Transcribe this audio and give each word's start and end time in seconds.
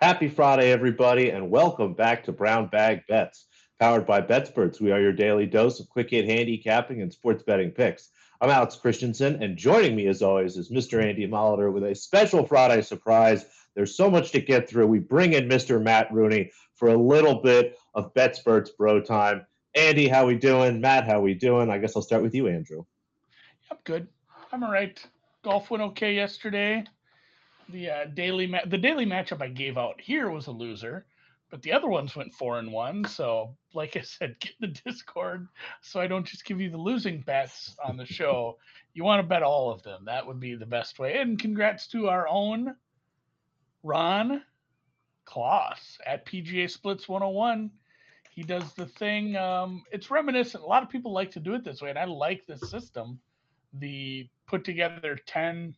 Happy 0.00 0.28
Friday, 0.28 0.70
everybody, 0.70 1.30
and 1.30 1.50
welcome 1.50 1.92
back 1.92 2.22
to 2.22 2.30
Brown 2.30 2.68
Bag 2.68 3.02
Bets, 3.08 3.46
powered 3.80 4.06
by 4.06 4.20
BetSperts. 4.20 4.80
We 4.80 4.92
are 4.92 5.00
your 5.00 5.12
daily 5.12 5.44
dose 5.44 5.80
of 5.80 5.88
quick 5.88 6.10
hit 6.10 6.24
handicapping 6.24 7.02
and 7.02 7.12
sports 7.12 7.42
betting 7.42 7.72
picks. 7.72 8.10
I'm 8.40 8.48
Alex 8.48 8.76
Christensen, 8.76 9.42
and 9.42 9.56
joining 9.56 9.96
me, 9.96 10.06
as 10.06 10.22
always, 10.22 10.56
is 10.56 10.70
Mr. 10.70 11.02
Andy 11.02 11.26
Molitor 11.26 11.72
with 11.72 11.82
a 11.82 11.96
special 11.96 12.46
Friday 12.46 12.80
surprise. 12.80 13.46
There's 13.74 13.96
so 13.96 14.08
much 14.08 14.30
to 14.30 14.40
get 14.40 14.70
through. 14.70 14.86
We 14.86 15.00
bring 15.00 15.32
in 15.32 15.48
Mr. 15.48 15.82
Matt 15.82 16.12
Rooney 16.12 16.52
for 16.76 16.90
a 16.90 16.96
little 16.96 17.42
bit 17.42 17.76
of 17.94 18.14
BetSperts 18.14 18.68
bro 18.78 19.00
time. 19.00 19.44
Andy, 19.74 20.06
how 20.06 20.22
are 20.22 20.28
we 20.28 20.36
doing? 20.36 20.80
Matt, 20.80 21.08
how 21.08 21.18
are 21.18 21.22
we 21.22 21.34
doing? 21.34 21.70
I 21.70 21.78
guess 21.78 21.96
I'll 21.96 22.02
start 22.02 22.22
with 22.22 22.36
you, 22.36 22.46
Andrew. 22.46 22.84
I'm 23.68 23.78
good. 23.82 24.06
I'm 24.52 24.62
all 24.62 24.70
right. 24.70 25.04
Golf 25.42 25.72
went 25.72 25.82
okay 25.82 26.14
yesterday 26.14 26.84
the 27.68 27.90
uh, 27.90 28.04
daily 28.06 28.46
ma- 28.46 28.64
the 28.66 28.78
daily 28.78 29.06
matchup 29.06 29.42
I 29.42 29.48
gave 29.48 29.78
out 29.78 30.00
here 30.00 30.30
was 30.30 30.46
a 30.46 30.52
loser, 30.52 31.06
but 31.50 31.62
the 31.62 31.72
other 31.72 31.88
ones 31.88 32.14
went 32.16 32.34
four 32.34 32.58
and 32.58 32.72
one. 32.72 33.04
So, 33.04 33.56
like 33.74 33.96
I 33.96 34.02
said, 34.02 34.36
get 34.40 34.52
the 34.60 34.68
Discord 34.68 35.48
so 35.80 36.00
I 36.00 36.06
don't 36.06 36.26
just 36.26 36.44
give 36.44 36.60
you 36.60 36.70
the 36.70 36.78
losing 36.78 37.20
bets 37.20 37.76
on 37.84 37.96
the 37.96 38.06
show. 38.06 38.58
you 38.94 39.04
want 39.04 39.20
to 39.20 39.28
bet 39.28 39.42
all 39.42 39.70
of 39.70 39.82
them. 39.82 40.04
That 40.06 40.26
would 40.26 40.40
be 40.40 40.54
the 40.54 40.66
best 40.66 40.98
way. 40.98 41.18
And 41.18 41.38
congrats 41.38 41.86
to 41.88 42.08
our 42.08 42.26
own 42.28 42.74
Ron 43.82 44.42
Kloss 45.26 45.98
at 46.06 46.26
PGA 46.26 46.70
Splits 46.70 47.08
101. 47.08 47.70
He 48.30 48.42
does 48.42 48.72
the 48.74 48.86
thing. 48.86 49.36
Um, 49.36 49.84
it's 49.90 50.10
reminiscent. 50.10 50.62
A 50.62 50.66
lot 50.66 50.82
of 50.82 50.88
people 50.88 51.12
like 51.12 51.30
to 51.32 51.40
do 51.40 51.54
it 51.54 51.64
this 51.64 51.82
way, 51.82 51.90
and 51.90 51.98
I 51.98 52.04
like 52.04 52.46
this 52.46 52.70
system. 52.70 53.18
The 53.74 54.28
put 54.46 54.64
together 54.64 55.18
10 55.26 55.74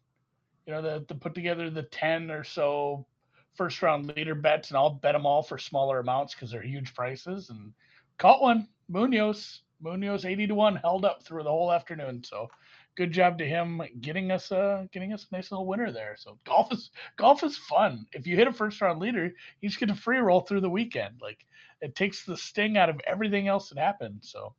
you 0.66 0.72
know, 0.72 0.83
the, 0.83 1.05
to 1.06 1.14
put 1.14 1.34
together 1.34 1.70
the 1.70 1.83
10 1.83 2.30
or 2.30 2.44
so 2.44 3.06
first 3.55 3.83
round 3.83 4.06
leader 4.16 4.34
bets 4.34 4.69
and 4.69 4.77
I'll 4.77 4.91
bet 4.91 5.14
them 5.14 5.27
all 5.27 5.42
for 5.42 5.58
smaller 5.58 6.00
amounts 6.00 6.34
because 6.34 6.50
they're 6.50 6.62
huge 6.62 6.94
prices 6.94 7.50
and 7.50 7.72
caught 8.19 8.42
one. 8.42 8.69
Munoz, 8.89 9.62
Munoz 9.80 10.25
80 10.25 10.48
to 10.48 10.55
1 10.55 10.77
held 10.77 11.05
up 11.05 11.22
through 11.22 11.42
the 11.42 11.50
whole 11.50 11.72
afternoon. 11.72 12.22
So 12.25 12.48
good 12.97 13.12
job 13.12 13.39
to 13.39 13.47
him 13.47 13.80
getting 14.00 14.30
us 14.30 14.50
a 14.50 14.89
getting 14.92 15.12
us 15.12 15.27
a 15.30 15.34
nice 15.34 15.50
little 15.50 15.67
winner 15.67 15.92
there. 15.92 16.17
So 16.19 16.39
golf 16.44 16.72
is 16.72 16.91
golf 17.17 17.42
is 17.45 17.56
fun. 17.56 18.06
If 18.12 18.27
you 18.27 18.36
hit 18.36 18.48
a 18.48 18.52
first 18.52 18.80
round 18.80 19.00
leader, 19.00 19.33
you 19.61 19.69
just 19.69 19.80
get 19.80 19.91
a 19.91 19.95
free 19.95 20.19
roll 20.19 20.41
through 20.41 20.61
the 20.61 20.70
weekend. 20.70 21.20
Like 21.20 21.39
it 21.80 21.95
takes 21.95 22.24
the 22.24 22.36
sting 22.36 22.77
out 22.77 22.91
of 22.91 23.00
everything 23.06 23.48
else 23.48 23.69
that 23.69 23.78
happened. 23.78 24.20
So 24.22 24.55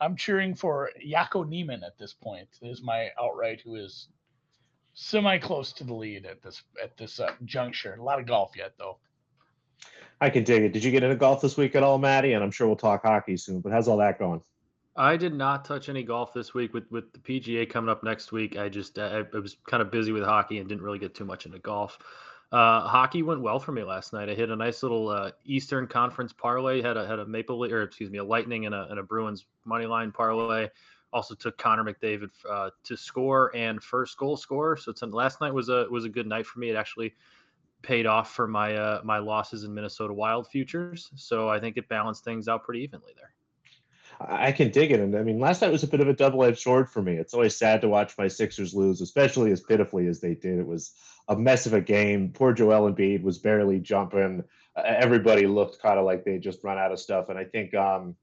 I'm 0.00 0.16
cheering 0.16 0.54
for 0.54 0.90
Jaco 1.06 1.48
Niemann 1.48 1.84
at 1.84 1.98
this 1.98 2.14
point. 2.14 2.48
Is 2.62 2.82
my 2.82 3.10
outright 3.20 3.60
who 3.64 3.76
is 3.76 4.08
semi 4.94 5.38
close 5.38 5.72
to 5.74 5.84
the 5.84 5.94
lead 5.94 6.24
at 6.24 6.42
this 6.42 6.62
at 6.82 6.96
this 6.96 7.20
uh, 7.20 7.32
juncture. 7.44 7.94
A 7.94 8.02
lot 8.02 8.18
of 8.18 8.26
golf 8.26 8.52
yet, 8.56 8.72
though. 8.78 8.98
I 10.20 10.30
can 10.30 10.44
dig 10.44 10.62
it. 10.62 10.72
Did 10.72 10.84
you 10.84 10.90
get 10.90 11.02
into 11.02 11.16
golf 11.16 11.42
this 11.42 11.56
week 11.56 11.74
at 11.74 11.82
all, 11.82 11.98
Maddie? 11.98 12.32
And 12.32 12.42
I'm 12.42 12.50
sure 12.50 12.66
we'll 12.66 12.76
talk 12.76 13.02
hockey 13.04 13.36
soon. 13.36 13.60
But 13.60 13.72
how's 13.72 13.88
all 13.88 13.98
that 13.98 14.18
going? 14.18 14.40
I 14.96 15.16
did 15.16 15.34
not 15.34 15.64
touch 15.64 15.88
any 15.88 16.04
golf 16.04 16.32
this 16.32 16.54
week 16.54 16.72
with 16.72 16.90
with 16.90 17.12
the 17.12 17.18
PGA 17.18 17.68
coming 17.68 17.90
up 17.90 18.04
next 18.04 18.32
week. 18.32 18.56
I 18.56 18.68
just 18.68 18.98
I, 18.98 19.24
I 19.34 19.38
was 19.38 19.56
kind 19.68 19.82
of 19.82 19.90
busy 19.90 20.12
with 20.12 20.22
hockey 20.22 20.58
and 20.58 20.68
didn't 20.68 20.82
really 20.82 21.00
get 21.00 21.14
too 21.14 21.24
much 21.24 21.46
into 21.46 21.58
golf. 21.58 21.98
Uh, 22.52 22.86
hockey 22.86 23.22
went 23.22 23.40
well 23.40 23.58
for 23.58 23.72
me 23.72 23.82
last 23.82 24.12
night. 24.12 24.28
I 24.28 24.34
hit 24.34 24.50
a 24.50 24.54
nice 24.54 24.84
little 24.84 25.08
uh, 25.08 25.32
Eastern 25.44 25.88
Conference 25.88 26.32
parlay. 26.32 26.80
Had 26.80 26.96
a 26.96 27.06
had 27.06 27.18
a 27.18 27.26
Maple 27.26 27.64
or 27.64 27.82
excuse 27.82 28.10
me 28.10 28.18
a 28.18 28.24
Lightning 28.24 28.66
and 28.66 28.74
a, 28.74 28.86
and 28.88 29.00
a 29.00 29.02
Bruins 29.02 29.46
money 29.64 29.86
line 29.86 30.12
parlay 30.12 30.68
also 31.14 31.34
took 31.34 31.56
Connor 31.56 31.84
McDavid 31.84 32.30
uh, 32.50 32.70
to 32.82 32.96
score 32.96 33.54
and 33.56 33.82
first 33.82 34.18
goal 34.18 34.36
score. 34.36 34.76
So 34.76 34.92
last 35.06 35.40
night 35.40 35.54
was 35.54 35.70
a 35.70 35.86
was 35.90 36.04
a 36.04 36.08
good 36.08 36.26
night 36.26 36.44
for 36.44 36.58
me. 36.58 36.68
It 36.68 36.76
actually 36.76 37.14
paid 37.82 38.04
off 38.04 38.32
for 38.32 38.48
my 38.48 38.74
uh, 38.74 39.00
my 39.04 39.18
losses 39.18 39.62
in 39.62 39.72
Minnesota 39.72 40.12
Wild 40.12 40.48
futures. 40.48 41.10
So 41.14 41.48
I 41.48 41.60
think 41.60 41.76
it 41.76 41.88
balanced 41.88 42.24
things 42.24 42.48
out 42.48 42.64
pretty 42.64 42.80
evenly 42.82 43.12
there. 43.16 43.30
I 44.20 44.52
can 44.52 44.70
dig 44.70 44.92
it. 44.92 45.00
And 45.00 45.16
I 45.16 45.22
mean, 45.22 45.40
last 45.40 45.62
night 45.62 45.72
was 45.72 45.82
a 45.82 45.88
bit 45.88 46.00
of 46.00 46.08
a 46.08 46.12
double 46.12 46.44
edged 46.44 46.60
sword 46.60 46.90
for 46.90 47.02
me. 47.02 47.14
It's 47.14 47.34
always 47.34 47.56
sad 47.56 47.80
to 47.80 47.88
watch 47.88 48.16
my 48.18 48.28
Sixers 48.28 48.74
lose, 48.74 49.00
especially 49.00 49.50
as 49.50 49.60
pitifully 49.60 50.06
as 50.06 50.20
they 50.20 50.34
did. 50.34 50.58
It 50.58 50.66
was 50.66 50.92
a 51.28 51.36
mess 51.36 51.66
of 51.66 51.74
a 51.74 51.80
game. 51.80 52.30
Poor 52.32 52.52
Joel 52.52 52.92
Embiid 52.92 53.22
was 53.22 53.38
barely 53.38 53.80
jumping. 53.80 54.44
everybody 54.76 55.46
looked 55.46 55.80
kind 55.80 55.98
of 55.98 56.04
like 56.04 56.24
they 56.24 56.38
just 56.38 56.62
run 56.62 56.78
out 56.78 56.92
of 56.92 57.00
stuff. 57.00 57.28
And 57.28 57.38
I 57.38 57.44
think 57.44 57.74
um, 57.74 58.14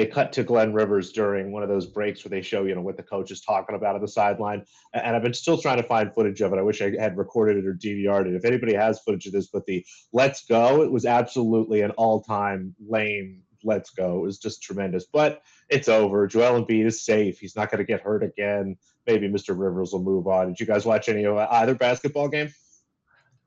they 0.00 0.06
cut 0.06 0.32
to 0.32 0.42
Glenn 0.42 0.72
Rivers 0.72 1.12
during 1.12 1.52
one 1.52 1.62
of 1.62 1.68
those 1.68 1.84
breaks 1.84 2.24
where 2.24 2.30
they 2.30 2.40
show, 2.40 2.64
you 2.64 2.74
know, 2.74 2.80
what 2.80 2.96
the 2.96 3.02
coach 3.02 3.30
is 3.30 3.42
talking 3.42 3.76
about 3.76 3.96
on 3.96 4.00
the 4.00 4.08
sideline. 4.08 4.64
And 4.94 5.14
I've 5.14 5.22
been 5.22 5.34
still 5.34 5.58
trying 5.58 5.76
to 5.76 5.82
find 5.82 6.10
footage 6.14 6.40
of 6.40 6.54
it. 6.54 6.58
I 6.58 6.62
wish 6.62 6.80
I 6.80 6.94
had 6.98 7.18
recorded 7.18 7.58
it 7.58 7.66
or 7.66 7.74
DVR'd 7.74 8.26
it. 8.26 8.34
If 8.34 8.46
anybody 8.46 8.72
has 8.72 9.00
footage 9.00 9.26
of 9.26 9.34
this, 9.34 9.48
but 9.48 9.66
the 9.66 9.84
let's 10.14 10.46
go, 10.46 10.80
it 10.80 10.90
was 10.90 11.04
absolutely 11.04 11.82
an 11.82 11.90
all 11.92 12.22
time 12.22 12.74
lame 12.88 13.42
let's 13.62 13.90
go. 13.90 14.20
It 14.20 14.22
was 14.22 14.38
just 14.38 14.62
tremendous. 14.62 15.04
But 15.04 15.42
it's 15.68 15.86
over. 15.86 16.26
Joel 16.26 16.64
Embiid 16.64 16.86
is 16.86 17.04
safe. 17.04 17.38
He's 17.38 17.54
not 17.54 17.70
going 17.70 17.76
to 17.76 17.84
get 17.84 18.00
hurt 18.00 18.22
again. 18.22 18.78
Maybe 19.06 19.28
Mr. 19.28 19.48
Rivers 19.48 19.92
will 19.92 20.02
move 20.02 20.26
on. 20.26 20.48
Did 20.48 20.60
you 20.60 20.64
guys 20.64 20.86
watch 20.86 21.10
any 21.10 21.24
of 21.24 21.36
uh, 21.36 21.46
either 21.50 21.74
basketball 21.74 22.28
game? 22.28 22.50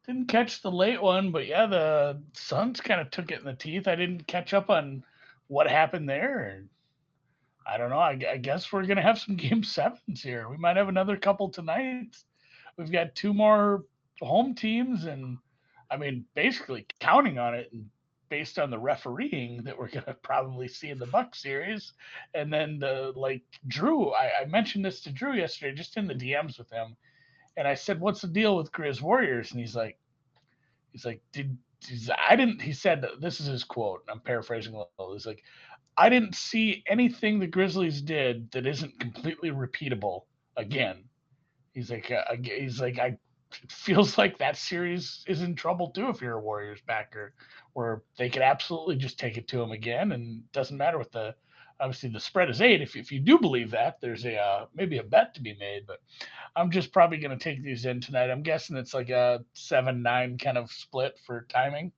Didn't 0.05 0.27
catch 0.27 0.61
the 0.61 0.69
late 0.69 1.01
one, 1.01 1.31
but 1.31 1.47
yeah, 1.47 1.65
the 1.65 2.21
Suns 2.33 2.79
kind 2.79 3.01
of 3.01 3.09
took 3.09 3.31
it 3.31 3.39
in 3.39 3.45
the 3.45 3.55
teeth. 3.55 3.87
I 3.87 3.95
didn't 3.95 4.27
catch 4.27 4.53
up 4.53 4.69
on 4.69 5.03
what 5.47 5.69
happened 5.69 6.09
there. 6.09 6.63
I 7.65 7.77
don't 7.77 7.89
know. 7.89 7.99
I, 7.99 8.19
I 8.29 8.37
guess 8.37 8.71
we're 8.71 8.85
going 8.85 8.97
to 8.97 9.03
have 9.03 9.19
some 9.19 9.35
game 9.37 9.63
sevens 9.63 10.21
here. 10.21 10.49
We 10.49 10.57
might 10.57 10.77
have 10.77 10.89
another 10.89 11.17
couple 11.17 11.49
tonight. 11.49 12.15
We've 12.77 12.91
got 12.91 13.15
two 13.15 13.33
more 13.33 13.83
home 14.21 14.55
teams, 14.55 15.05
and 15.05 15.37
I 15.91 15.97
mean, 15.97 16.25
basically 16.33 16.87
counting 16.99 17.37
on 17.37 17.53
it 17.53 17.69
and 17.71 17.85
based 18.29 18.57
on 18.57 18.71
the 18.71 18.79
refereeing 18.79 19.61
that 19.63 19.77
we're 19.77 19.89
going 19.91 20.05
to 20.05 20.15
probably 20.15 20.67
see 20.67 20.89
in 20.89 20.97
the 20.97 21.05
Buck 21.05 21.35
series. 21.35 21.93
And 22.33 22.51
then 22.51 22.79
the 22.79 23.13
like 23.15 23.43
Drew, 23.67 24.11
I, 24.11 24.41
I 24.41 24.45
mentioned 24.45 24.83
this 24.83 25.01
to 25.01 25.11
Drew 25.11 25.33
yesterday, 25.33 25.75
just 25.75 25.97
in 25.97 26.07
the 26.07 26.15
DMs 26.15 26.57
with 26.57 26.71
him, 26.71 26.95
and 27.57 27.67
I 27.67 27.75
said, 27.75 27.99
"What's 27.99 28.21
the 28.21 28.27
deal 28.27 28.57
with 28.57 28.71
Grizz 28.71 29.01
Warriors?" 29.01 29.51
And 29.51 29.59
he's 29.59 29.75
like, 29.75 29.99
he's 30.91 31.05
like, 31.05 31.21
"Did 31.31 31.55
I 32.29 32.35
didn't. 32.35 32.61
He 32.61 32.73
said 32.73 33.05
this 33.19 33.39
is 33.39 33.47
his 33.47 33.63
quote. 33.63 34.03
I'm 34.09 34.19
paraphrasing 34.19 34.73
a 34.73 34.83
little. 34.99 35.13
He's 35.13 35.25
like, 35.25 35.43
I 35.97 36.09
didn't 36.09 36.35
see 36.35 36.83
anything 36.87 37.39
the 37.39 37.47
Grizzlies 37.47 38.01
did 38.01 38.51
that 38.51 38.65
isn't 38.65 38.99
completely 38.99 39.51
repeatable 39.51 40.21
again. 40.57 41.03
He's 41.73 41.91
like, 41.91 42.11
uh, 42.11 42.35
he's 42.41 42.79
like, 42.79 42.99
I 42.99 43.17
feels 43.69 44.17
like 44.17 44.37
that 44.39 44.57
series 44.57 45.23
is 45.27 45.41
in 45.41 45.55
trouble 45.55 45.91
too 45.91 46.09
if 46.09 46.21
you're 46.21 46.37
a 46.37 46.41
Warriors 46.41 46.81
backer, 46.87 47.33
where 47.73 48.03
they 48.17 48.29
could 48.29 48.41
absolutely 48.41 48.95
just 48.95 49.19
take 49.19 49.37
it 49.37 49.47
to 49.49 49.61
him 49.61 49.71
again, 49.71 50.11
and 50.11 50.51
doesn't 50.51 50.77
matter 50.77 50.97
what 50.97 51.11
the 51.11 51.35
obviously 51.83 52.09
the 52.09 52.19
spread 52.19 52.49
is 52.49 52.61
eight. 52.61 52.81
If, 52.81 52.95
if 52.95 53.11
you 53.11 53.19
do 53.19 53.37
believe 53.37 53.71
that, 53.71 53.99
there's 53.99 54.25
a 54.25 54.37
uh, 54.37 54.65
maybe 54.73 54.99
a 54.99 55.03
bet 55.03 55.33
to 55.35 55.41
be 55.41 55.55
made. 55.59 55.85
But 55.85 55.99
I'm 56.55 56.71
just 56.71 56.93
probably 56.93 57.17
going 57.17 57.37
to 57.37 57.43
take 57.43 57.61
these 57.61 57.85
in 57.85 57.99
tonight. 57.99 58.31
I'm 58.31 58.41
guessing 58.41 58.77
it's 58.77 58.93
like 58.93 59.09
a 59.09 59.43
seven 59.53 60.01
nine 60.01 60.37
kind 60.37 60.57
of 60.57 60.71
split 60.71 61.19
for 61.25 61.45
timing. 61.49 61.91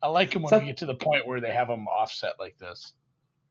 I 0.00 0.08
like 0.08 0.30
them 0.30 0.42
when 0.42 0.50
so, 0.50 0.58
we 0.60 0.66
get 0.66 0.76
to 0.78 0.86
the 0.86 0.94
point 0.94 1.26
where 1.26 1.40
they 1.40 1.50
have 1.50 1.68
them 1.68 1.88
offset 1.88 2.34
like 2.38 2.56
this. 2.58 2.92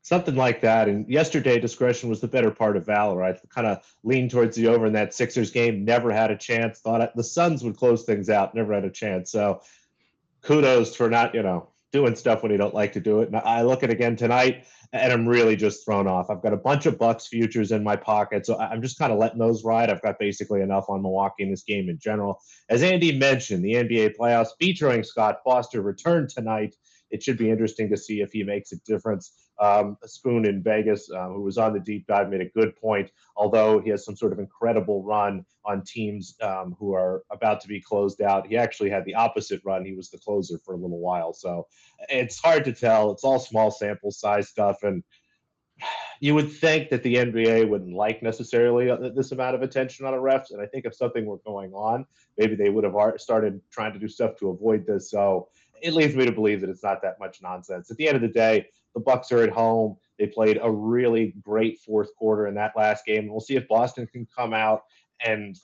Something 0.00 0.34
like 0.34 0.60
that. 0.62 0.88
And 0.88 1.08
yesterday, 1.08 1.60
discretion 1.60 2.08
was 2.08 2.20
the 2.20 2.28
better 2.28 2.50
part 2.50 2.76
of 2.76 2.86
valor. 2.86 3.22
I 3.22 3.38
kind 3.54 3.66
of 3.66 3.84
leaned 4.02 4.30
towards 4.30 4.56
the 4.56 4.66
over 4.68 4.86
in 4.86 4.92
that 4.94 5.14
Sixers 5.14 5.50
game. 5.50 5.84
Never 5.84 6.10
had 6.10 6.30
a 6.30 6.36
chance. 6.36 6.80
Thought 6.80 7.14
the 7.14 7.22
Suns 7.22 7.62
would 7.62 7.76
close 7.76 8.04
things 8.04 8.28
out. 8.28 8.54
Never 8.54 8.72
had 8.74 8.84
a 8.84 8.90
chance. 8.90 9.30
So 9.30 9.60
kudos 10.42 10.96
for 10.96 11.08
not, 11.08 11.34
you 11.34 11.42
know, 11.42 11.68
doing 11.92 12.16
stuff 12.16 12.42
when 12.42 12.50
you 12.50 12.58
don't 12.58 12.74
like 12.74 12.92
to 12.94 13.00
do 13.00 13.20
it. 13.20 13.28
And 13.28 13.36
I 13.36 13.62
look 13.62 13.82
at 13.82 13.90
it 13.90 13.92
again 13.92 14.16
tonight 14.16 14.64
and 14.92 15.12
I'm 15.12 15.26
really 15.26 15.56
just 15.56 15.84
thrown 15.84 16.06
off. 16.06 16.30
I've 16.30 16.42
got 16.42 16.52
a 16.52 16.56
bunch 16.58 16.86
of 16.86 16.98
Bucks 16.98 17.26
futures 17.26 17.72
in 17.72 17.82
my 17.82 17.96
pocket, 17.96 18.46
so 18.46 18.58
I'm 18.58 18.82
just 18.82 18.98
kind 18.98 19.12
of 19.12 19.18
letting 19.18 19.38
those 19.38 19.64
ride. 19.64 19.90
I've 19.90 20.02
got 20.02 20.18
basically 20.18 20.60
enough 20.60 20.86
on 20.88 21.02
Milwaukee 21.02 21.44
in 21.44 21.50
this 21.50 21.62
game 21.62 21.88
in 21.88 21.98
general. 21.98 22.40
As 22.68 22.82
Andy 22.82 23.16
mentioned, 23.16 23.64
the 23.64 23.74
NBA 23.74 24.16
playoffs 24.18 24.50
featuring 24.58 25.02
Scott 25.02 25.38
Foster 25.44 25.82
return 25.82 26.26
tonight 26.28 26.74
it 27.12 27.22
should 27.22 27.36
be 27.36 27.50
interesting 27.50 27.90
to 27.90 27.96
see 27.96 28.22
if 28.22 28.32
he 28.32 28.42
makes 28.42 28.72
a 28.72 28.76
difference. 28.86 29.32
Um, 29.62 29.96
Spoon 30.04 30.44
in 30.44 30.60
Vegas, 30.60 31.08
uh, 31.08 31.28
who 31.28 31.42
was 31.42 31.56
on 31.56 31.72
the 31.72 31.78
deep 31.78 32.08
dive, 32.08 32.28
made 32.28 32.40
a 32.40 32.48
good 32.48 32.74
point. 32.74 33.12
Although 33.36 33.78
he 33.78 33.90
has 33.90 34.04
some 34.04 34.16
sort 34.16 34.32
of 34.32 34.40
incredible 34.40 35.04
run 35.04 35.44
on 35.64 35.84
teams 35.84 36.34
um, 36.42 36.74
who 36.80 36.94
are 36.94 37.22
about 37.30 37.60
to 37.60 37.68
be 37.68 37.80
closed 37.80 38.20
out, 38.20 38.48
he 38.48 38.56
actually 38.56 38.90
had 38.90 39.04
the 39.04 39.14
opposite 39.14 39.62
run. 39.64 39.84
He 39.84 39.94
was 39.94 40.10
the 40.10 40.18
closer 40.18 40.58
for 40.64 40.74
a 40.74 40.76
little 40.76 40.98
while, 40.98 41.32
so 41.32 41.68
it's 42.08 42.40
hard 42.40 42.64
to 42.64 42.72
tell. 42.72 43.12
It's 43.12 43.22
all 43.22 43.38
small 43.38 43.70
sample 43.70 44.10
size 44.10 44.48
stuff, 44.48 44.82
and 44.82 45.04
you 46.20 46.34
would 46.34 46.50
think 46.50 46.88
that 46.90 47.04
the 47.04 47.16
NBA 47.16 47.68
wouldn't 47.68 47.94
like 47.94 48.20
necessarily 48.20 48.90
uh, 48.90 49.10
this 49.14 49.32
amount 49.32 49.54
of 49.54 49.62
attention 49.62 50.06
on 50.06 50.14
a 50.14 50.18
refs. 50.18 50.50
And 50.50 50.60
I 50.60 50.66
think 50.66 50.86
if 50.86 50.94
something 50.94 51.24
were 51.24 51.38
going 51.38 51.72
on, 51.72 52.04
maybe 52.36 52.54
they 52.54 52.70
would 52.70 52.84
have 52.84 52.94
started 53.18 53.60
trying 53.70 53.92
to 53.92 53.98
do 53.98 54.08
stuff 54.08 54.36
to 54.38 54.50
avoid 54.50 54.86
this. 54.86 55.10
So 55.10 55.48
it 55.82 55.94
leads 55.94 56.14
me 56.14 56.24
to 56.24 56.32
believe 56.32 56.60
that 56.60 56.70
it's 56.70 56.82
not 56.82 57.02
that 57.02 57.18
much 57.18 57.42
nonsense. 57.42 57.90
At 57.90 57.96
the 57.96 58.06
end 58.06 58.16
of 58.16 58.22
the 58.22 58.28
day, 58.28 58.66
the 58.94 59.00
Bucks 59.00 59.32
are 59.32 59.42
at 59.42 59.50
home. 59.50 59.96
They 60.18 60.26
played 60.26 60.58
a 60.62 60.70
really 60.70 61.34
great 61.42 61.80
fourth 61.80 62.14
quarter 62.16 62.46
in 62.46 62.54
that 62.54 62.76
last 62.76 63.04
game. 63.04 63.28
We'll 63.28 63.40
see 63.40 63.56
if 63.56 63.66
Boston 63.68 64.06
can 64.06 64.26
come 64.36 64.52
out 64.52 64.82
and 65.24 65.56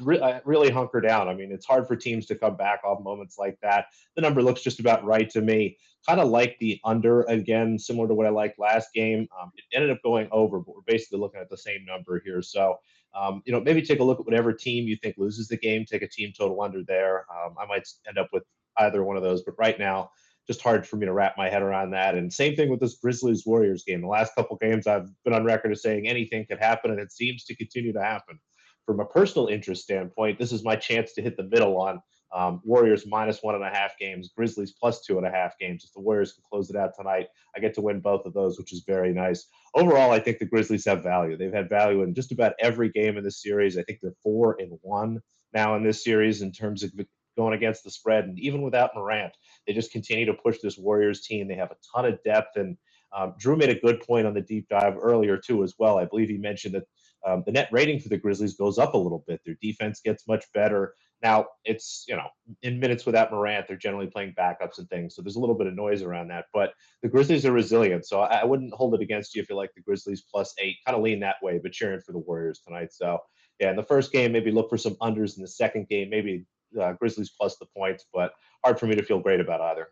re- 0.00 0.40
really 0.44 0.70
hunker 0.70 1.00
down. 1.00 1.28
I 1.28 1.34
mean, 1.34 1.52
it's 1.52 1.66
hard 1.66 1.86
for 1.86 1.96
teams 1.96 2.26
to 2.26 2.34
come 2.34 2.56
back 2.56 2.80
off 2.84 3.02
moments 3.02 3.38
like 3.38 3.58
that. 3.62 3.86
The 4.16 4.22
number 4.22 4.42
looks 4.42 4.62
just 4.62 4.80
about 4.80 5.04
right 5.04 5.28
to 5.30 5.40
me. 5.40 5.78
Kind 6.06 6.20
of 6.20 6.28
like 6.28 6.56
the 6.58 6.80
under 6.84 7.22
again, 7.22 7.78
similar 7.78 8.08
to 8.08 8.14
what 8.14 8.26
I 8.26 8.30
liked 8.30 8.58
last 8.58 8.92
game. 8.92 9.28
Um, 9.40 9.52
it 9.56 9.64
ended 9.76 9.90
up 9.90 10.02
going 10.02 10.28
over, 10.32 10.58
but 10.58 10.74
we're 10.74 10.82
basically 10.86 11.20
looking 11.20 11.40
at 11.40 11.48
the 11.48 11.56
same 11.56 11.84
number 11.84 12.20
here. 12.24 12.42
So, 12.42 12.78
um, 13.14 13.42
you 13.44 13.52
know, 13.52 13.60
maybe 13.60 13.82
take 13.82 14.00
a 14.00 14.04
look 14.04 14.18
at 14.18 14.26
whatever 14.26 14.52
team 14.52 14.88
you 14.88 14.96
think 14.96 15.16
loses 15.16 15.46
the 15.46 15.56
game. 15.56 15.84
Take 15.84 16.02
a 16.02 16.08
team 16.08 16.32
total 16.36 16.60
under 16.60 16.82
there. 16.82 17.26
Um, 17.30 17.54
I 17.60 17.66
might 17.66 17.86
end 18.08 18.18
up 18.18 18.30
with 18.32 18.42
either 18.78 19.04
one 19.04 19.16
of 19.16 19.22
those, 19.22 19.42
but 19.42 19.54
right 19.58 19.78
now, 19.78 20.10
just 20.46 20.62
hard 20.62 20.86
for 20.86 20.96
me 20.96 21.06
to 21.06 21.12
wrap 21.12 21.34
my 21.36 21.48
head 21.48 21.62
around 21.62 21.90
that. 21.92 22.14
And 22.14 22.32
same 22.32 22.56
thing 22.56 22.68
with 22.68 22.80
this 22.80 22.98
Grizzlies 22.98 23.46
Warriors 23.46 23.84
game. 23.84 24.00
The 24.00 24.08
last 24.08 24.34
couple 24.34 24.56
games, 24.56 24.86
I've 24.86 25.08
been 25.24 25.34
on 25.34 25.44
record 25.44 25.72
as 25.72 25.82
saying 25.82 26.08
anything 26.08 26.46
could 26.48 26.58
happen, 26.58 26.90
and 26.90 27.00
it 27.00 27.12
seems 27.12 27.44
to 27.44 27.54
continue 27.54 27.92
to 27.92 28.02
happen 28.02 28.38
from 28.86 29.00
a 29.00 29.06
personal 29.06 29.48
interest 29.48 29.82
standpoint, 29.82 30.38
this 30.38 30.52
is 30.52 30.64
my 30.64 30.76
chance 30.76 31.12
to 31.14 31.22
hit 31.22 31.36
the 31.36 31.44
middle 31.44 31.76
on 31.78 32.00
um, 32.34 32.60
Warriors 32.64 33.06
minus 33.06 33.42
one 33.42 33.54
and 33.54 33.64
a 33.64 33.68
half 33.68 33.98
games, 33.98 34.30
Grizzlies 34.34 34.72
plus 34.72 35.04
two 35.04 35.18
and 35.18 35.26
a 35.26 35.30
half 35.30 35.58
games. 35.58 35.84
If 35.84 35.92
the 35.92 36.00
Warriors 36.00 36.32
can 36.32 36.42
close 36.50 36.70
it 36.70 36.76
out 36.76 36.92
tonight, 36.96 37.26
I 37.54 37.60
get 37.60 37.74
to 37.74 37.82
win 37.82 38.00
both 38.00 38.24
of 38.24 38.32
those, 38.32 38.58
which 38.58 38.72
is 38.72 38.84
very 38.86 39.12
nice. 39.12 39.46
Overall, 39.74 40.10
I 40.10 40.18
think 40.18 40.38
the 40.38 40.46
Grizzlies 40.46 40.86
have 40.86 41.02
value. 41.02 41.36
They've 41.36 41.52
had 41.52 41.68
value 41.68 42.02
in 42.02 42.14
just 42.14 42.32
about 42.32 42.54
every 42.58 42.90
game 42.90 43.18
in 43.18 43.24
this 43.24 43.42
series. 43.42 43.76
I 43.76 43.82
think 43.82 43.98
they're 44.02 44.14
four 44.22 44.56
and 44.58 44.78
one 44.80 45.20
now 45.52 45.76
in 45.76 45.82
this 45.82 46.02
series 46.02 46.40
in 46.40 46.52
terms 46.52 46.82
of 46.82 46.90
going 47.36 47.54
against 47.54 47.84
the 47.84 47.90
spread. 47.90 48.24
And 48.24 48.38
even 48.38 48.62
without 48.62 48.94
Morant, 48.94 49.32
they 49.66 49.72
just 49.72 49.92
continue 49.92 50.26
to 50.26 50.34
push 50.34 50.58
this 50.62 50.78
Warriors 50.78 51.22
team. 51.22 51.48
They 51.48 51.54
have 51.54 51.70
a 51.70 51.76
ton 51.94 52.04
of 52.06 52.22
depth. 52.24 52.56
And 52.56 52.76
um, 53.16 53.34
Drew 53.38 53.56
made 53.56 53.70
a 53.70 53.80
good 53.80 54.00
point 54.00 54.26
on 54.26 54.34
the 54.34 54.40
deep 54.40 54.68
dive 54.68 54.94
earlier, 55.00 55.36
too, 55.36 55.62
as 55.62 55.74
well. 55.78 55.98
I 55.98 56.04
believe 56.04 56.28
he 56.28 56.38
mentioned 56.38 56.74
that 56.74 56.84
um, 57.26 57.42
the 57.46 57.52
net 57.52 57.68
rating 57.70 58.00
for 58.00 58.08
the 58.08 58.16
Grizzlies 58.16 58.56
goes 58.56 58.78
up 58.78 58.94
a 58.94 58.98
little 58.98 59.24
bit. 59.26 59.40
Their 59.44 59.56
defense 59.62 60.00
gets 60.04 60.26
much 60.26 60.44
better. 60.52 60.94
Now, 61.22 61.46
it's, 61.64 62.04
you 62.08 62.16
know, 62.16 62.26
in 62.62 62.80
minutes 62.80 63.06
without 63.06 63.30
Morant, 63.30 63.68
they're 63.68 63.76
generally 63.76 64.08
playing 64.08 64.34
backups 64.36 64.78
and 64.78 64.88
things. 64.88 65.14
So 65.14 65.22
there's 65.22 65.36
a 65.36 65.40
little 65.40 65.54
bit 65.54 65.68
of 65.68 65.74
noise 65.74 66.02
around 66.02 66.28
that. 66.28 66.46
But 66.52 66.72
the 67.00 67.08
Grizzlies 67.08 67.46
are 67.46 67.52
resilient. 67.52 68.06
So 68.06 68.22
I, 68.22 68.40
I 68.40 68.44
wouldn't 68.44 68.74
hold 68.74 68.94
it 68.94 69.02
against 69.02 69.36
you 69.36 69.42
if 69.42 69.48
you 69.48 69.54
like 69.54 69.70
the 69.76 69.82
Grizzlies 69.82 70.24
plus 70.28 70.52
eight. 70.58 70.78
Kind 70.84 70.96
of 70.96 71.02
lean 71.04 71.20
that 71.20 71.36
way, 71.40 71.60
but 71.62 71.70
cheering 71.70 72.00
for 72.00 72.10
the 72.10 72.18
Warriors 72.18 72.60
tonight. 72.66 72.92
So, 72.92 73.18
yeah, 73.60 73.70
in 73.70 73.76
the 73.76 73.84
first 73.84 74.10
game, 74.10 74.32
maybe 74.32 74.50
look 74.50 74.68
for 74.68 74.78
some 74.78 74.96
unders. 74.96 75.36
In 75.36 75.42
the 75.42 75.48
second 75.48 75.88
game, 75.88 76.10
maybe 76.10 76.44
uh, 76.80 76.92
Grizzlies 76.94 77.30
plus 77.30 77.56
the 77.56 77.66
points. 77.76 78.06
But 78.12 78.32
hard 78.64 78.78
for 78.78 78.86
me 78.86 78.94
to 78.94 79.02
feel 79.02 79.18
great 79.18 79.40
about 79.40 79.60
either. 79.60 79.88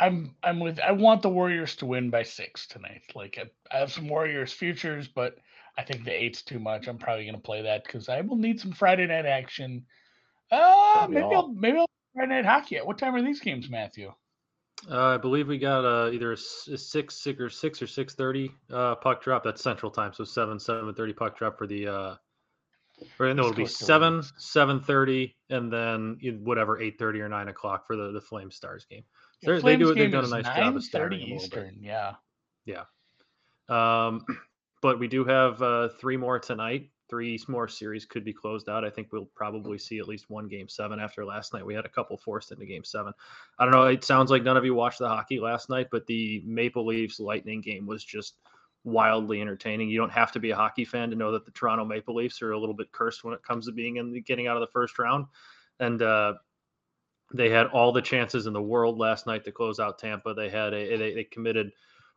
I'm 0.00 0.34
I'm 0.42 0.58
with 0.58 0.80
I 0.80 0.90
want 0.92 1.22
the 1.22 1.28
Warriors 1.28 1.76
to 1.76 1.86
win 1.86 2.10
by 2.10 2.24
six 2.24 2.66
tonight. 2.66 3.02
Like 3.14 3.38
I, 3.40 3.74
I 3.74 3.78
have 3.78 3.92
some 3.92 4.08
Warriors 4.08 4.52
futures, 4.52 5.06
but 5.06 5.36
I 5.78 5.82
think 5.82 6.04
the 6.04 6.12
eight's 6.12 6.42
too 6.42 6.58
much. 6.58 6.88
I'm 6.88 6.98
probably 6.98 7.24
going 7.24 7.36
to 7.36 7.40
play 7.40 7.62
that 7.62 7.84
because 7.84 8.08
I 8.08 8.20
will 8.20 8.36
need 8.36 8.60
some 8.60 8.72
Friday 8.72 9.06
night 9.06 9.26
action. 9.26 9.84
Uh, 10.50 11.06
maybe 11.08 11.22
all. 11.22 11.34
I'll 11.34 11.48
maybe 11.48 11.78
I'll 11.78 11.86
Friday 12.14 12.34
night 12.34 12.44
hockey. 12.44 12.76
At 12.76 12.86
what 12.86 12.98
time 12.98 13.14
are 13.14 13.22
these 13.22 13.40
games, 13.40 13.70
Matthew? 13.70 14.12
Uh, 14.90 15.14
I 15.14 15.16
believe 15.16 15.46
we 15.46 15.58
got 15.58 15.84
uh, 15.84 16.10
either 16.10 16.32
a 16.32 16.36
six, 16.36 17.14
six 17.22 17.40
or 17.40 17.48
six 17.48 17.80
or 17.80 17.86
six 17.86 18.14
thirty 18.14 18.50
uh, 18.72 18.96
puck 18.96 19.22
drop. 19.22 19.44
That's 19.44 19.62
Central 19.62 19.92
Time, 19.92 20.12
so 20.12 20.24
seven 20.24 20.58
seven 20.58 20.92
thirty 20.94 21.12
puck 21.12 21.38
drop 21.38 21.56
for 21.56 21.68
the. 21.68 22.18
No, 23.18 23.32
it'll 23.32 23.52
be 23.52 23.66
seven 23.66 24.22
seven 24.36 24.80
thirty, 24.80 25.36
and 25.50 25.72
then 25.72 26.18
whatever 26.42 26.80
eight 26.80 26.98
thirty 26.98 27.20
or 27.20 27.28
nine 27.28 27.48
o'clock 27.48 27.86
for 27.86 27.96
the 27.96 28.12
the 28.12 28.20
Flame 28.20 28.50
Stars 28.50 28.86
game. 28.88 29.04
Yeah, 29.42 29.58
they 29.58 29.76
do. 29.76 29.90
It, 29.90 29.96
they've 29.96 30.12
done 30.12 30.24
a 30.24 30.28
nice 30.28 30.44
job 30.44 30.76
of 30.76 30.84
starting 30.84 31.20
Eastern. 31.20 31.78
Yeah. 31.80 32.14
Yeah. 32.64 32.84
Um, 33.68 34.24
but 34.82 34.98
we 34.98 35.08
do 35.08 35.24
have 35.24 35.60
uh, 35.62 35.88
three 35.88 36.16
more 36.16 36.38
tonight. 36.38 36.90
Three 37.08 37.38
more 37.46 37.68
series 37.68 38.06
could 38.06 38.24
be 38.24 38.32
closed 38.32 38.70
out. 38.70 38.84
I 38.84 38.90
think 38.90 39.12
we'll 39.12 39.28
probably 39.34 39.76
see 39.76 39.98
at 39.98 40.08
least 40.08 40.30
one 40.30 40.48
game 40.48 40.68
seven 40.68 40.98
after 40.98 41.26
last 41.26 41.52
night. 41.52 41.66
We 41.66 41.74
had 41.74 41.84
a 41.84 41.90
couple 41.90 42.16
forced 42.16 42.52
into 42.52 42.64
game 42.64 42.84
seven. 42.84 43.12
I 43.58 43.64
don't 43.64 43.72
know. 43.72 43.84
It 43.84 44.02
sounds 44.02 44.30
like 44.30 44.44
none 44.44 44.56
of 44.56 44.64
you 44.64 44.74
watched 44.74 44.98
the 44.98 45.08
hockey 45.08 45.38
last 45.38 45.68
night, 45.68 45.88
but 45.90 46.06
the 46.06 46.42
Maple 46.46 46.86
Leafs 46.86 47.20
Lightning 47.20 47.60
game 47.60 47.86
was 47.86 48.02
just 48.02 48.36
wildly 48.84 49.40
entertaining. 49.40 49.88
You 49.88 49.98
don't 49.98 50.12
have 50.12 50.32
to 50.32 50.40
be 50.40 50.50
a 50.50 50.56
hockey 50.56 50.84
fan 50.84 51.10
to 51.10 51.16
know 51.16 51.32
that 51.32 51.44
the 51.44 51.52
Toronto 51.52 51.84
Maple 51.84 52.14
Leafs 52.14 52.42
are 52.42 52.52
a 52.52 52.58
little 52.58 52.74
bit 52.74 52.92
cursed 52.92 53.24
when 53.24 53.34
it 53.34 53.42
comes 53.42 53.66
to 53.66 53.72
being 53.72 53.96
in 53.96 54.12
the, 54.12 54.20
getting 54.20 54.46
out 54.46 54.56
of 54.56 54.60
the 54.60 54.72
first 54.72 54.98
round. 54.98 55.26
And 55.78 56.02
uh, 56.02 56.34
they 57.32 57.48
had 57.48 57.68
all 57.68 57.92
the 57.92 58.02
chances 58.02 58.46
in 58.46 58.52
the 58.52 58.62
world 58.62 58.98
last 58.98 59.26
night 59.26 59.44
to 59.44 59.52
close 59.52 59.80
out 59.80 59.98
Tampa. 59.98 60.34
They 60.34 60.48
had 60.48 60.74
a 60.74 60.96
they, 60.96 61.14
they 61.14 61.24
committed 61.24 61.72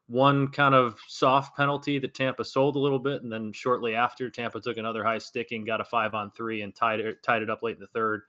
one 0.07 0.49
kind 0.49 0.75
of 0.75 0.99
soft 1.07 1.57
penalty 1.57 1.97
that 1.99 2.13
Tampa 2.13 2.43
sold 2.43 2.75
a 2.75 2.79
little 2.79 2.99
bit, 2.99 3.23
and 3.23 3.31
then 3.31 3.51
shortly 3.53 3.95
after, 3.95 4.29
Tampa 4.29 4.61
took 4.61 4.77
another 4.77 5.03
high 5.03 5.17
sticking, 5.17 5.65
got 5.65 5.81
a 5.81 5.85
five 5.85 6.13
on 6.13 6.31
three, 6.31 6.61
and 6.61 6.75
tied 6.75 6.99
it 6.99 7.23
tied 7.23 7.41
it 7.41 7.49
up 7.49 7.63
late 7.63 7.75
in 7.75 7.81
the 7.81 7.87
third. 7.87 8.21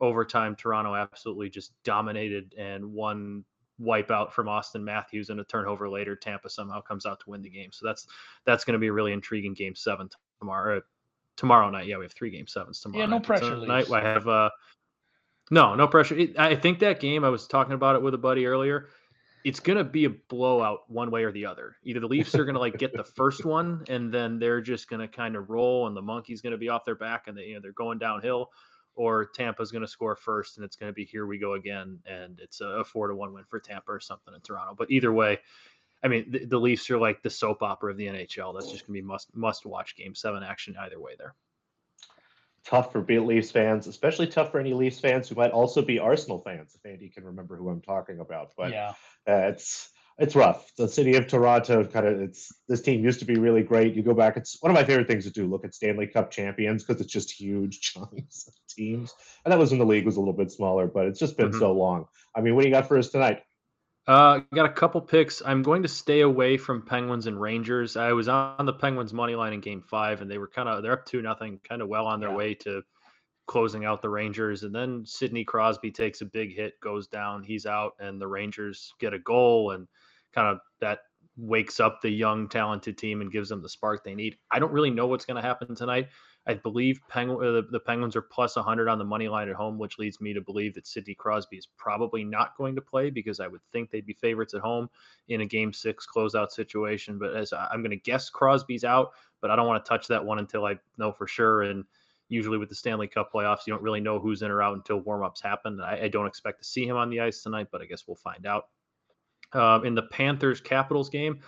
Overtime, 0.00 0.56
Toronto 0.56 0.94
absolutely 0.94 1.50
just 1.50 1.72
dominated 1.84 2.54
and 2.56 2.84
one 2.92 3.44
wipeout 3.80 4.32
from 4.32 4.46
Auston 4.46 4.82
Matthews 4.82 5.30
and 5.30 5.40
a 5.40 5.44
turnover 5.44 5.88
later. 5.88 6.16
Tampa 6.16 6.48
somehow 6.48 6.80
comes 6.80 7.06
out 7.06 7.20
to 7.20 7.30
win 7.30 7.42
the 7.42 7.50
game. 7.50 7.70
So 7.72 7.86
that's 7.86 8.06
that's 8.44 8.64
going 8.64 8.74
to 8.74 8.78
be 8.78 8.88
a 8.88 8.92
really 8.92 9.12
intriguing 9.12 9.54
game 9.54 9.74
seven 9.74 10.08
tomorrow. 10.38 10.82
Tomorrow 11.36 11.70
night, 11.70 11.86
yeah, 11.86 11.96
we 11.96 12.04
have 12.04 12.12
three 12.12 12.30
game 12.30 12.46
sevens 12.46 12.80
tomorrow. 12.80 13.04
Yeah, 13.04 13.06
no 13.06 13.16
night. 13.16 13.26
pressure. 13.26 13.56
Tonight, 13.56 13.90
I 13.90 14.00
have 14.00 14.28
uh, 14.28 14.50
no, 15.50 15.74
no 15.74 15.86
pressure. 15.88 16.16
It, 16.16 16.38
I 16.38 16.54
think 16.54 16.80
that 16.80 17.00
game. 17.00 17.24
I 17.24 17.30
was 17.30 17.46
talking 17.46 17.72
about 17.72 17.96
it 17.96 18.02
with 18.02 18.14
a 18.14 18.18
buddy 18.18 18.46
earlier 18.46 18.88
it's 19.44 19.60
going 19.60 19.78
to 19.78 19.84
be 19.84 20.04
a 20.04 20.10
blowout 20.10 20.80
one 20.88 21.10
way 21.10 21.24
or 21.24 21.32
the 21.32 21.46
other. 21.46 21.76
Either 21.82 22.00
the 22.00 22.06
Leafs 22.06 22.34
are 22.34 22.44
going 22.44 22.54
to 22.54 22.60
like 22.60 22.78
get 22.78 22.92
the 22.92 23.04
first 23.04 23.44
one 23.44 23.84
and 23.88 24.12
then 24.12 24.38
they're 24.38 24.60
just 24.60 24.88
going 24.88 25.00
to 25.00 25.08
kind 25.08 25.36
of 25.36 25.48
roll 25.48 25.86
and 25.86 25.96
the 25.96 26.02
monkey's 26.02 26.42
going 26.42 26.52
to 26.52 26.58
be 26.58 26.68
off 26.68 26.84
their 26.84 26.94
back 26.94 27.26
and 27.26 27.36
they, 27.36 27.44
you 27.44 27.54
know, 27.54 27.60
they're 27.60 27.72
going 27.72 27.98
downhill 27.98 28.50
or 28.94 29.26
Tampa's 29.34 29.70
going 29.70 29.82
to 29.82 29.88
score 29.88 30.16
first 30.16 30.56
and 30.56 30.64
it's 30.64 30.76
going 30.76 30.90
to 30.90 30.94
be 30.94 31.04
here 31.04 31.26
we 31.26 31.38
go 31.38 31.54
again 31.54 31.98
and 32.06 32.40
it's 32.40 32.60
a, 32.60 32.84
four 32.84 33.08
to 33.08 33.14
one 33.14 33.32
win 33.32 33.44
for 33.48 33.60
Tampa 33.60 33.92
or 33.92 34.00
something 34.00 34.34
in 34.34 34.40
Toronto. 34.40 34.74
But 34.76 34.90
either 34.90 35.12
way, 35.12 35.38
I 36.02 36.08
mean, 36.08 36.30
the, 36.30 36.44
the 36.44 36.58
Leafs 36.58 36.90
are 36.90 36.98
like 36.98 37.22
the 37.22 37.30
soap 37.30 37.62
opera 37.62 37.92
of 37.92 37.98
the 37.98 38.06
NHL. 38.06 38.54
That's 38.54 38.70
just 38.70 38.86
going 38.86 38.96
to 38.96 39.02
be 39.02 39.06
must 39.06 39.34
must 39.34 39.66
watch 39.66 39.96
game 39.96 40.14
seven 40.14 40.42
action 40.42 40.76
either 40.78 41.00
way 41.00 41.12
there 41.18 41.34
tough 42.64 42.92
for 42.92 43.02
Leafs 43.02 43.50
fans, 43.50 43.86
especially 43.86 44.26
tough 44.26 44.50
for 44.50 44.60
any 44.60 44.72
Leafs 44.72 45.00
fans 45.00 45.28
who 45.28 45.34
might 45.34 45.50
also 45.50 45.82
be 45.82 45.98
Arsenal 45.98 46.40
fans, 46.40 46.74
if 46.74 46.90
Andy 46.90 47.08
can 47.08 47.24
remember 47.24 47.56
who 47.56 47.68
I'm 47.68 47.80
talking 47.80 48.20
about. 48.20 48.52
But 48.56 48.72
yeah, 48.72 48.90
uh, 49.28 49.48
it's 49.48 49.90
it's 50.20 50.36
rough. 50.36 50.70
The 50.76 50.86
city 50.86 51.16
of 51.16 51.26
Toronto 51.26 51.82
kind 51.84 52.06
of 52.06 52.20
it's 52.20 52.52
this 52.68 52.82
team 52.82 53.02
used 53.02 53.18
to 53.20 53.24
be 53.24 53.38
really 53.38 53.62
great. 53.62 53.94
You 53.94 54.02
go 54.02 54.12
back, 54.12 54.36
it's 54.36 54.58
one 54.60 54.70
of 54.70 54.74
my 54.74 54.84
favorite 54.84 55.08
things 55.08 55.24
to 55.24 55.30
do. 55.30 55.46
Look 55.46 55.64
at 55.64 55.74
Stanley 55.74 56.06
Cup 56.06 56.30
champions 56.30 56.84
because 56.84 57.00
it's 57.00 57.12
just 57.12 57.32
huge 57.32 57.80
chunks 57.92 58.46
of 58.46 58.54
teams. 58.68 59.14
And 59.44 59.50
that 59.50 59.58
was 59.58 59.70
when 59.70 59.80
the 59.80 59.86
league 59.86 60.04
was 60.04 60.16
a 60.16 60.20
little 60.20 60.34
bit 60.34 60.52
smaller, 60.52 60.86
but 60.86 61.06
it's 61.06 61.18
just 61.18 61.38
been 61.38 61.48
mm-hmm. 61.48 61.58
so 61.58 61.72
long. 61.72 62.04
I 62.36 62.42
mean, 62.42 62.54
what 62.54 62.62
do 62.62 62.68
you 62.68 62.74
got 62.74 62.86
for 62.86 62.98
us 62.98 63.08
tonight? 63.08 63.42
Uh, 64.06 64.40
got 64.54 64.66
a 64.66 64.72
couple 64.72 65.00
picks. 65.00 65.40
I'm 65.44 65.62
going 65.62 65.82
to 65.82 65.88
stay 65.88 66.20
away 66.20 66.58
from 66.58 66.82
Penguins 66.82 67.26
and 67.26 67.40
Rangers. 67.40 67.96
I 67.96 68.12
was 68.12 68.28
on 68.28 68.66
the 68.66 68.72
Penguins 68.72 69.14
money 69.14 69.34
line 69.34 69.54
in 69.54 69.60
Game 69.60 69.82
Five, 69.82 70.20
and 70.20 70.30
they 70.30 70.38
were 70.38 70.48
kind 70.48 70.68
of 70.68 70.82
they're 70.82 70.92
up 70.92 71.06
two 71.06 71.22
nothing, 71.22 71.60
kind 71.66 71.80
of 71.80 71.88
well 71.88 72.06
on 72.06 72.20
their 72.20 72.30
yeah. 72.30 72.36
way 72.36 72.54
to 72.54 72.82
closing 73.46 73.84
out 73.86 74.02
the 74.02 74.08
Rangers. 74.08 74.64
And 74.64 74.74
then 74.74 75.04
Sidney 75.06 75.44
Crosby 75.44 75.90
takes 75.90 76.20
a 76.20 76.26
big 76.26 76.54
hit, 76.54 76.78
goes 76.80 77.06
down, 77.06 77.42
he's 77.42 77.66
out, 77.66 77.94
and 77.98 78.20
the 78.20 78.26
Rangers 78.26 78.92
get 79.00 79.14
a 79.14 79.18
goal, 79.18 79.72
and 79.72 79.88
kind 80.34 80.48
of 80.48 80.58
that 80.80 81.00
wakes 81.36 81.80
up 81.80 82.00
the 82.02 82.10
young, 82.10 82.48
talented 82.48 82.98
team 82.98 83.20
and 83.20 83.32
gives 83.32 83.48
them 83.48 83.62
the 83.62 83.68
spark 83.68 84.04
they 84.04 84.14
need. 84.14 84.36
I 84.50 84.58
don't 84.58 84.72
really 84.72 84.90
know 84.90 85.06
what's 85.06 85.24
going 85.24 85.40
to 85.40 85.46
happen 85.46 85.74
tonight. 85.74 86.08
I 86.46 86.54
believe 86.54 87.00
uh, 87.14 87.24
the, 87.24 87.66
the, 87.70 87.80
Penguins 87.80 88.16
are 88.16 88.22
plus 88.22 88.56
100 88.56 88.88
on 88.88 88.98
the 88.98 89.04
money 89.04 89.28
line 89.28 89.48
at 89.48 89.54
home, 89.54 89.78
which 89.78 89.98
leads 89.98 90.20
me 90.20 90.32
to 90.32 90.40
believe 90.40 90.74
that 90.74 90.86
Sidney 90.86 91.14
Crosby 91.14 91.58
is 91.58 91.68
probably 91.76 92.24
not 92.24 92.56
going 92.56 92.74
to 92.76 92.80
play 92.80 93.10
because 93.10 93.40
I 93.40 93.46
would 93.46 93.60
think 93.72 93.90
they'd 93.90 94.06
be 94.06 94.14
favorites 94.14 94.54
at 94.54 94.62
home 94.62 94.88
in 95.28 95.42
a 95.42 95.46
game 95.46 95.72
six 95.72 96.06
closeout 96.06 96.50
situation. 96.50 97.18
But 97.18 97.36
as 97.36 97.52
I'm 97.52 97.82
going 97.82 97.90
to 97.90 97.96
guess 97.96 98.30
Crosby's 98.30 98.84
out, 98.84 99.12
but 99.42 99.50
I 99.50 99.56
don't 99.56 99.66
want 99.66 99.84
to 99.84 99.88
touch 99.88 100.08
that 100.08 100.24
one 100.24 100.38
until 100.38 100.64
I 100.64 100.78
know 100.96 101.12
for 101.12 101.26
sure. 101.26 101.62
And 101.62 101.84
usually 102.28 102.58
with 102.58 102.70
the 102.70 102.74
Stanley 102.74 103.06
Cup 103.06 103.32
playoffs, 103.32 103.66
you 103.66 103.74
don't 103.74 103.82
really 103.82 104.00
know 104.00 104.18
who's 104.18 104.40
in 104.40 104.50
or 104.50 104.62
out 104.62 104.76
until 104.76 105.02
warmups 105.02 105.42
happen. 105.42 105.78
I, 105.80 106.04
I 106.04 106.08
don't 106.08 106.26
expect 106.26 106.60
to 106.60 106.64
see 106.64 106.86
him 106.86 106.96
on 106.96 107.10
the 107.10 107.20
ice 107.20 107.42
tonight, 107.42 107.68
but 107.70 107.82
I 107.82 107.84
guess 107.84 108.04
we'll 108.06 108.16
find 108.16 108.46
out. 108.46 108.64
Uh, 109.52 109.80
in 109.84 109.94
the 109.94 110.02
Panthers 110.02 110.60
Capitals 110.60 111.08
game, 111.10 111.40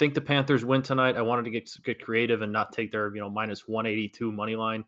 think 0.00 0.14
the 0.14 0.20
Panthers 0.20 0.64
win 0.64 0.82
tonight. 0.82 1.16
I 1.16 1.22
wanted 1.22 1.44
to 1.44 1.50
get 1.50 1.70
get 1.84 2.02
creative 2.02 2.40
and 2.42 2.50
not 2.50 2.72
take 2.72 2.90
their 2.90 3.14
you 3.14 3.20
know 3.20 3.30
minus 3.30 3.68
182 3.68 4.32
money 4.32 4.56
line. 4.56 4.82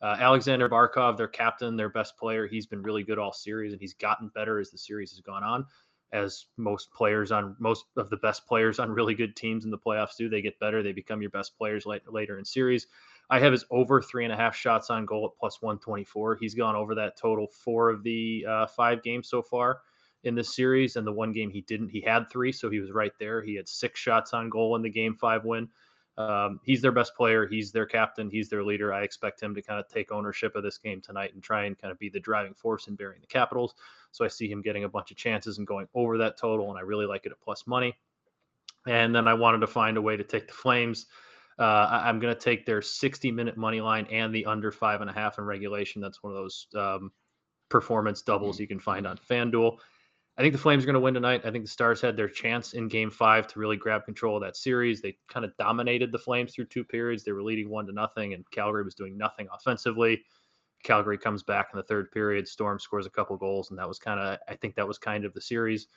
Uh, 0.00 0.16
Aleksander 0.20 0.68
Barkov, 0.68 1.16
their 1.16 1.26
captain, 1.26 1.74
their 1.76 1.88
best 1.88 2.16
player, 2.16 2.46
he's 2.46 2.66
been 2.66 2.82
really 2.82 3.02
good 3.02 3.18
all 3.18 3.32
series, 3.32 3.72
and 3.72 3.80
he's 3.80 3.94
gotten 3.94 4.30
better 4.34 4.60
as 4.60 4.70
the 4.70 4.78
series 4.78 5.10
has 5.10 5.20
gone 5.20 5.42
on. 5.42 5.64
As 6.12 6.46
most 6.56 6.92
players 6.92 7.32
on 7.32 7.56
most 7.58 7.86
of 7.96 8.08
the 8.10 8.16
best 8.18 8.46
players 8.46 8.78
on 8.78 8.90
really 8.90 9.14
good 9.14 9.34
teams 9.36 9.64
in 9.64 9.70
the 9.70 9.78
playoffs 9.78 10.16
do, 10.16 10.28
they 10.28 10.42
get 10.42 10.58
better. 10.60 10.82
They 10.82 10.92
become 10.92 11.20
your 11.20 11.30
best 11.30 11.56
players 11.56 11.84
late, 11.86 12.02
later 12.10 12.38
in 12.38 12.44
series. 12.44 12.86
I 13.30 13.40
have 13.40 13.52
his 13.52 13.64
over 13.70 14.00
three 14.00 14.24
and 14.24 14.32
a 14.32 14.36
half 14.36 14.54
shots 14.54 14.90
on 14.90 15.04
goal 15.04 15.26
at 15.26 15.38
plus 15.38 15.60
124. 15.60 16.36
He's 16.36 16.54
gone 16.54 16.76
over 16.76 16.94
that 16.94 17.18
total 17.18 17.46
four 17.46 17.90
of 17.90 18.02
the 18.02 18.44
uh, 18.48 18.66
five 18.66 19.02
games 19.02 19.28
so 19.28 19.42
far 19.42 19.80
in 20.24 20.34
this 20.34 20.54
series. 20.54 20.96
And 20.96 21.06
the 21.06 21.12
one 21.12 21.32
game 21.32 21.50
he 21.50 21.60
didn't, 21.62 21.88
he 21.88 22.00
had 22.00 22.30
three, 22.30 22.52
so 22.52 22.70
he 22.70 22.80
was 22.80 22.90
right 22.90 23.12
there. 23.18 23.42
He 23.42 23.54
had 23.54 23.68
six 23.68 24.00
shots 24.00 24.32
on 24.32 24.50
goal 24.50 24.76
in 24.76 24.82
the 24.82 24.90
game 24.90 25.14
five 25.14 25.44
win. 25.44 25.68
Um, 26.18 26.58
he's 26.64 26.82
their 26.82 26.92
best 26.92 27.14
player. 27.14 27.46
He's 27.46 27.70
their 27.70 27.86
captain. 27.86 28.28
He's 28.28 28.48
their 28.48 28.64
leader. 28.64 28.92
I 28.92 29.02
expect 29.02 29.40
him 29.40 29.54
to 29.54 29.62
kind 29.62 29.78
of 29.78 29.88
take 29.88 30.10
ownership 30.10 30.56
of 30.56 30.64
this 30.64 30.76
game 30.76 31.00
tonight 31.00 31.32
and 31.32 31.42
try 31.42 31.66
and 31.66 31.80
kind 31.80 31.92
of 31.92 31.98
be 32.00 32.08
the 32.08 32.18
driving 32.18 32.54
force 32.54 32.88
in 32.88 32.96
burying 32.96 33.20
the 33.20 33.28
Capitals. 33.28 33.74
So 34.10 34.24
I 34.24 34.28
see 34.28 34.50
him 34.50 34.60
getting 34.60 34.82
a 34.82 34.88
bunch 34.88 35.12
of 35.12 35.16
chances 35.16 35.58
and 35.58 35.66
going 35.66 35.86
over 35.94 36.18
that 36.18 36.36
total, 36.36 36.70
and 36.70 36.78
I 36.78 36.82
really 36.82 37.06
like 37.06 37.24
it 37.24 37.30
at 37.30 37.40
plus 37.40 37.68
money. 37.68 37.96
And 38.86 39.14
then 39.14 39.28
I 39.28 39.34
wanted 39.34 39.60
to 39.60 39.68
find 39.68 39.96
a 39.96 40.02
way 40.02 40.16
to 40.16 40.24
take 40.24 40.48
the 40.48 40.54
Flames. 40.54 41.06
Uh, 41.56 41.88
I, 41.90 42.08
am 42.08 42.18
going 42.18 42.34
to 42.34 42.40
take 42.40 42.66
their 42.66 42.82
60 42.82 43.30
minute 43.30 43.56
money 43.56 43.80
line 43.80 44.06
and 44.10 44.34
the 44.34 44.46
under 44.46 44.72
five 44.72 45.00
and 45.00 45.10
a 45.10 45.12
half 45.12 45.38
in 45.38 45.44
regulation. 45.44 46.00
That's 46.00 46.22
one 46.22 46.32
of 46.32 46.36
those 46.36 46.66
um, 46.74 47.12
performance 47.68 48.22
doubles 48.22 48.58
you 48.58 48.66
can 48.66 48.78
find 48.80 49.06
on 49.06 49.18
FanDuel. 49.18 49.78
I 50.38 50.42
think 50.42 50.52
the 50.52 50.58
Flames 50.58 50.84
are 50.84 50.86
going 50.86 50.94
to 50.94 51.00
win 51.00 51.14
tonight. 51.14 51.42
I 51.44 51.50
think 51.50 51.64
the 51.64 51.70
Stars 51.70 52.00
had 52.00 52.16
their 52.16 52.28
chance 52.28 52.72
in 52.72 52.86
game 52.86 53.10
five 53.10 53.48
to 53.48 53.58
really 53.58 53.76
grab 53.76 54.04
control 54.04 54.36
of 54.36 54.42
that 54.42 54.56
series. 54.56 55.02
They 55.02 55.16
kind 55.28 55.44
of 55.44 55.56
dominated 55.56 56.12
the 56.12 56.18
Flames 56.18 56.54
through 56.54 56.66
two 56.66 56.84
periods. 56.84 57.24
They 57.24 57.32
were 57.32 57.42
leading 57.42 57.68
one 57.68 57.86
to 57.86 57.92
nothing, 57.92 58.34
and 58.34 58.48
Calgary 58.52 58.84
was 58.84 58.94
doing 58.94 59.18
nothing 59.18 59.48
offensively. 59.52 60.22
Calgary 60.84 61.18
comes 61.18 61.42
back 61.42 61.70
in 61.72 61.76
the 61.76 61.82
third 61.82 62.12
period. 62.12 62.46
Storm 62.46 62.78
scores 62.78 63.04
a 63.04 63.10
couple 63.10 63.36
goals, 63.36 63.70
and 63.70 63.78
that 63.80 63.88
was 63.88 63.98
kind 63.98 64.20
of, 64.20 64.38
I 64.48 64.54
think 64.54 64.76
that 64.76 64.86
was 64.86 64.96
kind 64.96 65.24
of 65.24 65.34
the 65.34 65.40
series. 65.40 65.88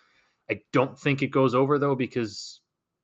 I 0.50 0.60
don't 0.74 0.98
think 0.98 1.22
it 1.22 1.28
goes 1.28 1.54
over, 1.54 1.78
though, 1.78 1.96
because 1.96 2.62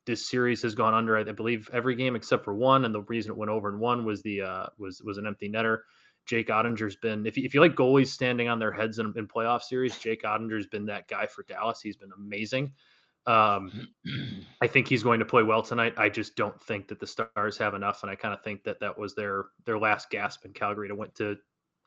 this 0.08 0.28
series 0.28 0.64
has 0.64 0.74
gone 0.74 0.96
under, 0.96 1.18
I 1.18 1.24
believe, 1.24 1.70
every 1.72 1.94
game 1.94 2.16
except 2.16 2.46
for 2.46 2.56
one. 2.56 2.84
And 2.84 2.96
the 2.96 3.04
reason 3.04 3.32
it 3.32 3.38
went 3.38 3.52
over 3.52 3.70
in 3.70 3.78
one 3.78 4.06
was 4.06 4.24
the, 4.24 4.42
uh, 4.42 4.66
was, 4.80 5.04
was 5.04 5.20
an 5.20 5.28
empty 5.28 5.50
netter. 5.52 5.82
Jake 6.28 6.50
Oettinger's 6.50 6.96
been, 6.96 7.26
if 7.26 7.38
you, 7.38 7.46
if 7.46 7.54
you 7.54 7.62
like 7.62 7.76
goalies 7.76 8.08
standing 8.08 8.50
on 8.50 8.60
their 8.60 8.72
heads 8.72 9.00
in, 9.00 9.14
in 9.16 9.28
playoff 9.28 9.62
series, 9.62 9.98
Jake 9.98 10.24
Oettinger's 10.24 10.68
been 10.68 10.86
that 10.88 11.08
guy 11.08 11.26
for 11.26 11.44
Dallas. 11.44 11.82
He's 11.82 11.98
been 11.98 12.12
amazing. 12.18 12.74
Um, 13.26 13.90
I 14.62 14.68
think 14.68 14.88
he's 14.88 15.04
going 15.04 15.20
to 15.20 15.26
play 15.26 15.44
well 15.44 15.62
tonight. 15.62 15.94
I 15.98 16.10
just 16.10 16.36
don't 16.36 16.62
think 16.64 16.88
that 16.90 17.00
the 17.00 17.08
Stars 17.08 17.58
have 17.58 17.74
enough, 17.74 18.04
and 18.04 18.12
I 18.12 18.16
kind 18.16 18.34
of 18.34 18.44
think 18.44 18.64
that 18.64 18.80
that 18.82 18.98
was 18.98 19.16
their 19.16 19.46
their 19.66 19.80
last 19.80 20.10
gasp 20.10 20.46
in 20.46 20.54
Calgary 20.54 20.88
to 20.88 20.96
went 20.96 21.16
to 21.16 21.38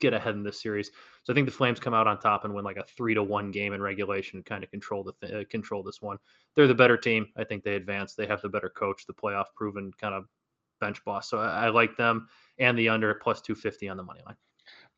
get 0.01 0.15
ahead 0.15 0.35
in 0.35 0.43
this 0.43 0.61
series. 0.61 0.91
So 1.25 1.33
I 1.33 1.35
think 1.35 1.47
the 1.47 1.53
Flames 1.53 1.79
come 1.79 1.95
out 1.95 2.07
on 2.07 2.19
top 2.19 2.45
and 2.45 2.55
win 2.55 2.65
like 2.65 2.79
a 2.79 2.85
three 2.97 3.15
to 3.15 3.23
one 3.23 3.51
game 3.51 3.73
in 3.73 3.83
regulation, 3.83 4.43
kind 4.43 4.65
of 4.65 4.71
control 4.71 5.05
the 5.05 5.13
th- 5.21 5.33
uh, 5.33 5.49
control 5.51 5.83
this 5.83 6.01
one. 6.01 6.17
They're 6.57 6.67
the 6.67 6.75
better 6.75 6.97
team. 6.97 7.27
I 7.37 7.45
think 7.45 7.63
they 7.63 7.75
advance. 7.75 8.15
They 8.15 8.27
have 8.27 8.43
the 8.43 8.49
better 8.49 8.71
coach, 8.71 9.07
the 9.07 9.15
playoff 9.15 9.47
proven 9.55 9.93
kind 10.01 10.15
of 10.15 10.25
bench 10.81 11.05
boss. 11.05 11.29
So 11.29 11.39
I, 11.39 11.67
I 11.67 11.69
like 11.69 11.97
them 11.97 12.29
and 12.59 12.79
the 12.79 12.89
under 12.89 13.15
plus 13.15 13.41
250 13.41 13.89
on 13.89 13.97
the 13.97 14.03
money 14.03 14.21
line. 14.27 14.37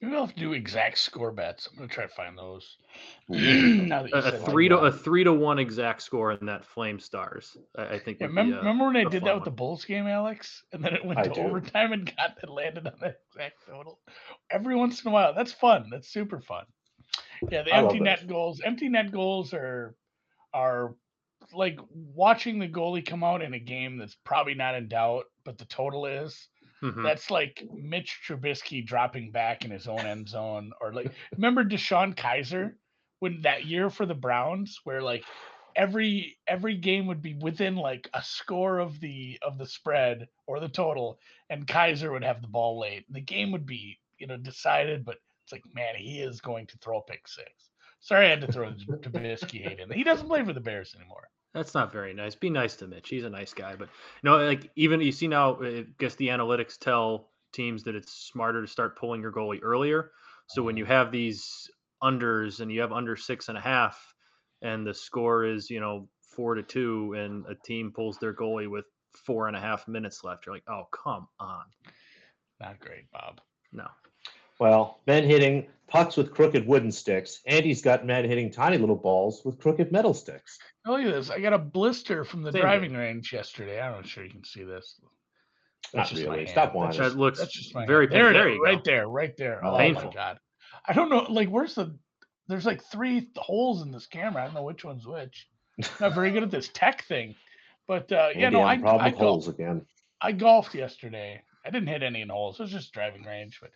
Maybe 0.02 0.16
I'll 0.16 0.26
have 0.26 0.34
to 0.34 0.40
do 0.40 0.52
exact 0.52 0.98
score 0.98 1.30
bets. 1.30 1.68
I'm 1.70 1.76
gonna 1.76 1.88
try 1.88 2.06
to 2.06 2.12
find 2.12 2.36
those. 2.36 2.76
now 3.28 4.04
a, 4.12 4.18
a 4.18 4.32
three 4.32 4.68
to 4.68 4.78
a 4.78 4.90
three 4.90 5.22
to 5.22 5.32
one 5.32 5.60
exact 5.60 6.02
score 6.02 6.32
in 6.32 6.44
that 6.46 6.64
Flame 6.64 6.98
Stars. 6.98 7.56
I, 7.78 7.84
I 7.84 7.98
think. 8.00 8.18
Yeah, 8.20 8.26
remember, 8.26 8.56
remember, 8.56 8.86
when 8.86 8.96
I 8.96 9.04
did 9.04 9.24
that 9.24 9.36
with 9.36 9.44
the 9.44 9.52
Bulls 9.52 9.84
game, 9.84 10.08
Alex, 10.08 10.64
and 10.72 10.84
then 10.84 10.94
it 10.94 11.04
went 11.04 11.20
I 11.20 11.28
to 11.28 11.30
do. 11.30 11.40
overtime 11.42 11.92
and 11.92 12.12
got 12.16 12.36
it 12.42 12.50
landed 12.50 12.88
on 12.88 12.94
the 13.00 13.14
exact 13.30 13.58
total. 13.64 14.00
Every 14.50 14.74
once 14.74 15.04
in 15.04 15.08
a 15.08 15.14
while, 15.14 15.34
that's 15.34 15.52
fun. 15.52 15.86
That's 15.88 16.08
super 16.08 16.40
fun. 16.40 16.64
Yeah, 17.48 17.62
the 17.62 17.72
empty 17.72 18.00
net 18.00 18.26
goals. 18.26 18.60
Empty 18.60 18.88
net 18.88 19.12
goals 19.12 19.54
are 19.54 19.94
are 20.52 20.96
like 21.52 21.78
watching 21.92 22.58
the 22.58 22.68
goalie 22.68 23.06
come 23.06 23.22
out 23.22 23.40
in 23.42 23.54
a 23.54 23.58
game 23.58 23.98
that's 23.98 24.16
probably 24.24 24.54
not 24.54 24.74
in 24.74 24.88
doubt, 24.88 25.26
but 25.44 25.58
the 25.58 25.64
total 25.66 26.06
is. 26.06 26.48
Mm-hmm. 26.82 27.02
That's 27.02 27.30
like 27.30 27.64
Mitch 27.72 28.20
Trubisky 28.26 28.84
dropping 28.84 29.30
back 29.30 29.64
in 29.64 29.70
his 29.70 29.86
own 29.86 30.00
end 30.00 30.28
zone, 30.28 30.72
or 30.80 30.92
like 30.92 31.12
remember 31.36 31.64
DeShone 31.64 32.14
Kizer 32.14 32.74
when 33.20 33.40
that 33.42 33.66
year 33.66 33.88
for 33.88 34.04
the 34.04 34.14
Browns, 34.14 34.80
where 34.82 35.00
like 35.00 35.24
every 35.76 36.38
every 36.46 36.76
game 36.76 37.06
would 37.06 37.22
be 37.22 37.34
within 37.34 37.76
like 37.76 38.08
a 38.14 38.22
score 38.22 38.78
of 38.78 38.98
the 39.00 39.38
of 39.42 39.58
the 39.58 39.66
spread 39.66 40.26
or 40.46 40.58
the 40.58 40.68
total, 40.68 41.18
and 41.50 41.66
Kizer 41.66 42.10
would 42.10 42.24
have 42.24 42.42
the 42.42 42.48
ball 42.48 42.80
late. 42.80 43.04
The 43.12 43.20
game 43.20 43.52
would 43.52 43.66
be 43.66 43.98
you 44.18 44.26
know 44.26 44.36
decided, 44.36 45.04
but 45.04 45.18
it's 45.44 45.52
like 45.52 45.62
man, 45.74 45.94
he 45.96 46.20
is 46.20 46.40
going 46.40 46.66
to 46.66 46.78
throw 46.78 46.98
a 46.98 47.02
pick 47.02 47.28
six. 47.28 47.50
Sorry, 48.00 48.26
I 48.26 48.30
had 48.30 48.40
to 48.40 48.50
throw 48.50 48.70
Trubisky 48.72 49.62
hate 49.62 49.78
in. 49.78 49.90
He 49.92 50.02
doesn't 50.02 50.26
play 50.26 50.44
for 50.44 50.52
the 50.52 50.60
Bears 50.60 50.94
anymore. 50.98 51.28
That's 51.54 51.74
not 51.74 51.92
very 51.92 52.14
nice. 52.14 52.34
Be 52.34 52.48
nice 52.48 52.76
to 52.76 52.86
Mitch. 52.86 53.08
He's 53.08 53.24
a 53.24 53.30
nice 53.30 53.52
guy, 53.52 53.76
but 53.76 53.88
no, 54.22 54.38
like 54.38 54.70
even 54.76 55.00
you 55.00 55.12
see 55.12 55.28
now, 55.28 55.62
I 55.62 55.84
guess 55.98 56.14
the 56.14 56.28
analytics 56.28 56.78
tell 56.78 57.28
teams 57.52 57.82
that 57.84 57.94
it's 57.94 58.12
smarter 58.12 58.62
to 58.62 58.66
start 58.66 58.98
pulling 58.98 59.20
your 59.20 59.32
goalie 59.32 59.60
earlier. 59.62 60.12
So 60.48 60.62
when 60.62 60.76
you 60.76 60.84
mm-hmm. 60.84 60.92
have 60.92 61.12
these 61.12 61.70
unders 62.02 62.60
and 62.60 62.72
you 62.72 62.80
have 62.80 62.92
under 62.92 63.16
six 63.16 63.48
and 63.48 63.58
a 63.58 63.60
half, 63.60 64.14
and 64.62 64.86
the 64.86 64.94
score 64.94 65.44
is 65.44 65.68
you 65.68 65.80
know 65.80 66.08
four 66.22 66.54
to 66.54 66.62
two, 66.62 67.14
and 67.14 67.44
a 67.46 67.54
team 67.66 67.92
pulls 67.94 68.18
their 68.18 68.32
goalie 68.32 68.70
with 68.70 68.86
four 69.26 69.48
and 69.48 69.56
a 69.56 69.60
half 69.60 69.86
minutes 69.86 70.24
left, 70.24 70.46
you're 70.46 70.54
like, 70.54 70.68
oh 70.68 70.84
come 70.90 71.28
on. 71.38 71.64
Not 72.60 72.80
great, 72.80 73.10
Bob. 73.12 73.40
No. 73.72 73.88
Well, 74.62 75.00
men 75.08 75.24
hitting 75.24 75.66
pucks 75.88 76.16
with 76.16 76.32
crooked 76.32 76.64
wooden 76.64 76.92
sticks. 76.92 77.40
Andy's 77.46 77.82
got 77.82 78.06
men 78.06 78.24
hitting 78.24 78.48
tiny 78.48 78.78
little 78.78 78.94
balls 78.94 79.42
with 79.44 79.58
crooked 79.58 79.90
metal 79.90 80.14
sticks. 80.14 80.56
Oh, 80.86 80.92
look 80.92 81.00
at 81.00 81.12
this. 81.12 81.30
I 81.30 81.40
got 81.40 81.52
a 81.52 81.58
blister 81.58 82.24
from 82.24 82.42
the 82.42 82.52
Same 82.52 82.62
driving 82.62 82.94
range 82.94 83.32
yesterday. 83.32 83.80
I'm 83.80 83.90
not 83.90 84.06
sure 84.06 84.22
you 84.22 84.30
can 84.30 84.44
see 84.44 84.62
this. 84.62 85.00
That's 85.92 86.12
Not 86.12 86.22
really. 86.22 86.46
Stop 86.46 86.76
whining. 86.76 86.96
That 86.96 87.16
looks 87.16 87.40
That's 87.40 87.52
just 87.52 87.74
very 87.74 88.06
There, 88.06 88.32
there, 88.32 88.56
right 88.60 88.84
there, 88.84 89.08
right 89.08 89.36
there. 89.36 89.64
Oh 89.64 89.76
painful. 89.76 90.04
my 90.04 90.14
god. 90.14 90.38
I 90.86 90.92
don't 90.92 91.10
know. 91.10 91.26
Like, 91.28 91.48
where's 91.48 91.74
the? 91.74 91.96
There's 92.46 92.64
like 92.64 92.84
three 92.84 93.30
holes 93.36 93.82
in 93.82 93.90
this 93.90 94.06
camera. 94.06 94.42
I 94.42 94.44
don't 94.44 94.54
know 94.54 94.62
which 94.62 94.84
one's 94.84 95.08
which. 95.08 95.48
Not 96.00 96.14
very 96.14 96.30
good 96.30 96.44
at 96.44 96.52
this 96.52 96.70
tech 96.72 97.04
thing. 97.06 97.34
But 97.88 98.12
uh, 98.12 98.28
yeah, 98.36 98.46
Andy, 98.46 98.58
no, 98.58 98.62
I, 98.62 98.78
problem 98.78 99.06
I, 99.06 99.10
holes 99.10 99.48
again. 99.48 99.86
I 100.20 100.30
golfed 100.30 100.76
yesterday. 100.76 101.42
I 101.64 101.70
didn't 101.70 101.88
hit 101.88 102.04
any 102.04 102.22
in 102.22 102.28
holes. 102.28 102.60
It 102.60 102.62
was 102.62 102.72
just 102.72 102.92
driving 102.92 103.24
range, 103.24 103.58
but 103.60 103.70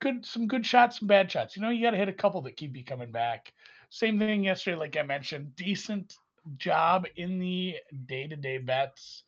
good 0.00 0.24
some 0.24 0.46
good 0.46 0.66
shots, 0.66 0.98
some 0.98 1.08
bad 1.08 1.30
shots. 1.30 1.56
You 1.56 1.62
know, 1.62 1.70
you 1.70 1.82
got 1.82 1.92
to 1.92 1.96
hit 1.96 2.08
a 2.08 2.12
couple 2.12 2.42
that 2.42 2.56
keep 2.56 2.76
you 2.76 2.84
coming 2.84 3.12
back. 3.12 3.52
Same 3.90 4.18
thing 4.18 4.44
yesterday, 4.44 4.76
like 4.76 4.96
I 4.96 5.02
mentioned, 5.02 5.54
decent 5.56 6.16
job 6.56 7.06
in 7.16 7.38
the 7.38 7.76
day 8.06 8.26
to 8.26 8.36
day 8.36 8.58
bets. 8.58 9.24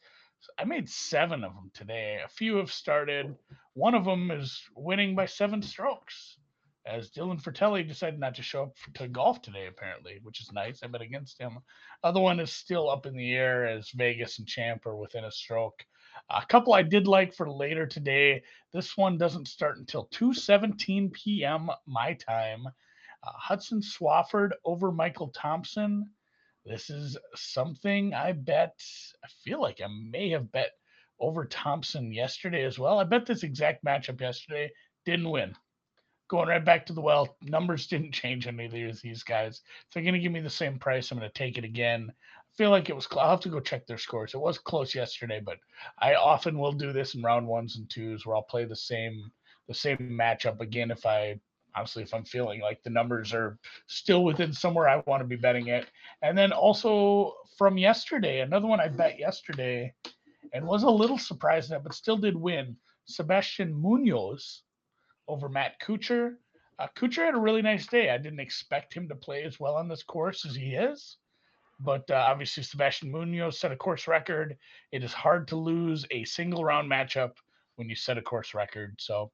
I 0.58 0.64
made 0.64 0.88
seven 0.88 1.44
of 1.44 1.54
them 1.54 1.70
today. 1.74 2.20
A 2.24 2.28
few 2.28 2.56
have 2.56 2.72
started. 2.72 3.36
One 3.74 3.94
of 3.94 4.04
them 4.04 4.30
is 4.30 4.62
winning 4.74 5.14
by 5.14 5.26
seven 5.26 5.62
strokes, 5.62 6.38
as 6.86 7.10
Dylan 7.10 7.42
Frittelli 7.42 7.86
decided 7.86 8.18
not 8.18 8.34
to 8.36 8.42
show 8.42 8.64
up 8.64 8.76
to 8.94 9.08
golf 9.08 9.42
today, 9.42 9.66
apparently, 9.66 10.20
which 10.22 10.40
is 10.40 10.52
nice. 10.52 10.82
I 10.82 10.86
bet 10.86 11.02
against 11.02 11.40
him. 11.40 11.58
Other 12.02 12.20
one 12.20 12.40
is 12.40 12.52
still 12.52 12.88
up 12.88 13.04
in 13.04 13.16
the 13.16 13.34
air 13.34 13.66
as 13.66 13.90
Vegas 13.90 14.38
and 14.38 14.48
Champ 14.48 14.86
are 14.86 14.96
within 14.96 15.24
a 15.24 15.30
stroke. 15.30 15.84
A 16.30 16.44
couple 16.44 16.74
I 16.74 16.82
did 16.82 17.06
like 17.06 17.34
for 17.34 17.50
later 17.50 17.86
today. 17.86 18.42
This 18.72 18.96
one 18.96 19.16
doesn't 19.16 19.48
start 19.48 19.78
until 19.78 20.08
2:17 20.08 21.12
p.m. 21.12 21.70
my 21.86 22.14
time. 22.14 22.66
Uh, 22.66 23.32
Hudson 23.32 23.80
Swafford 23.80 24.50
over 24.64 24.92
Michael 24.92 25.28
Thompson. 25.28 26.10
This 26.66 26.90
is 26.90 27.16
something 27.34 28.12
I 28.12 28.32
bet. 28.32 28.78
I 29.24 29.28
feel 29.42 29.60
like 29.62 29.80
I 29.80 29.88
may 29.88 30.28
have 30.30 30.52
bet 30.52 30.72
over 31.18 31.46
Thompson 31.46 32.12
yesterday 32.12 32.64
as 32.64 32.78
well. 32.78 32.98
I 32.98 33.04
bet 33.04 33.24
this 33.24 33.42
exact 33.42 33.82
matchup 33.82 34.20
yesterday. 34.20 34.70
Didn't 35.06 35.30
win. 35.30 35.54
Going 36.28 36.50
right 36.50 36.64
back 36.64 36.84
to 36.86 36.92
the 36.92 37.00
well. 37.00 37.38
Numbers 37.42 37.86
didn't 37.86 38.12
change 38.22 38.46
either 38.46 38.88
of 38.88 39.00
these 39.00 39.22
guys. 39.22 39.62
If 39.86 39.94
they're 39.94 40.02
going 40.02 40.12
to 40.14 40.20
give 40.20 40.32
me 40.32 40.40
the 40.40 40.50
same 40.50 40.78
price, 40.78 41.10
I'm 41.10 41.18
going 41.18 41.30
to 41.30 41.38
take 41.38 41.56
it 41.56 41.64
again 41.64 42.12
feel 42.58 42.70
like 42.70 42.90
it 42.90 42.96
was. 42.96 43.06
I'll 43.12 43.30
have 43.30 43.40
to 43.40 43.48
go 43.48 43.60
check 43.60 43.86
their 43.86 43.98
scores. 43.98 44.34
It 44.34 44.40
was 44.40 44.58
close 44.58 44.92
yesterday, 44.92 45.40
but 45.42 45.58
I 46.00 46.16
often 46.16 46.58
will 46.58 46.72
do 46.72 46.92
this 46.92 47.14
in 47.14 47.22
round 47.22 47.46
ones 47.46 47.76
and 47.76 47.88
twos 47.88 48.26
where 48.26 48.34
I'll 48.34 48.42
play 48.42 48.64
the 48.64 48.76
same 48.76 49.30
the 49.68 49.74
same 49.74 49.98
matchup 49.98 50.60
again 50.60 50.90
if 50.90 51.06
I 51.06 51.38
honestly 51.76 52.02
if 52.02 52.12
I'm 52.12 52.24
feeling 52.24 52.60
like 52.60 52.82
the 52.82 52.90
numbers 52.90 53.32
are 53.32 53.58
still 53.86 54.24
within 54.24 54.52
somewhere 54.52 54.88
I 54.88 55.02
want 55.06 55.22
to 55.22 55.28
be 55.28 55.36
betting 55.36 55.68
it. 55.68 55.86
And 56.20 56.36
then 56.36 56.50
also 56.50 57.34
from 57.56 57.78
yesterday, 57.78 58.40
another 58.40 58.66
one 58.66 58.80
I 58.80 58.88
bet 58.88 59.20
yesterday 59.20 59.94
and 60.52 60.66
was 60.66 60.82
a 60.82 60.90
little 60.90 61.18
surprised 61.18 61.70
at, 61.70 61.84
but 61.84 61.94
still 61.94 62.16
did 62.16 62.36
win. 62.36 62.76
Sebastian 63.04 63.72
Munoz 63.72 64.62
over 65.28 65.48
Matt 65.48 65.80
Kuchar. 65.80 66.34
Uh, 66.80 66.88
Kuchar 66.96 67.26
had 67.26 67.34
a 67.34 67.40
really 67.40 67.62
nice 67.62 67.86
day. 67.86 68.10
I 68.10 68.18
didn't 68.18 68.40
expect 68.40 68.94
him 68.94 69.08
to 69.08 69.14
play 69.14 69.44
as 69.44 69.60
well 69.60 69.76
on 69.76 69.88
this 69.88 70.02
course 70.02 70.44
as 70.44 70.56
he 70.56 70.74
is. 70.74 71.18
But 71.80 72.10
uh, 72.10 72.24
obviously, 72.28 72.62
Sebastian 72.62 73.10
Munoz 73.10 73.58
set 73.58 73.72
a 73.72 73.76
course 73.76 74.08
record. 74.08 74.56
It 74.90 75.04
is 75.04 75.12
hard 75.12 75.48
to 75.48 75.56
lose 75.56 76.04
a 76.10 76.24
single 76.24 76.64
round 76.64 76.90
matchup 76.90 77.32
when 77.76 77.88
you 77.88 77.94
set 77.94 78.18
a 78.18 78.22
course 78.22 78.54
record. 78.54 78.96
So 78.98 79.30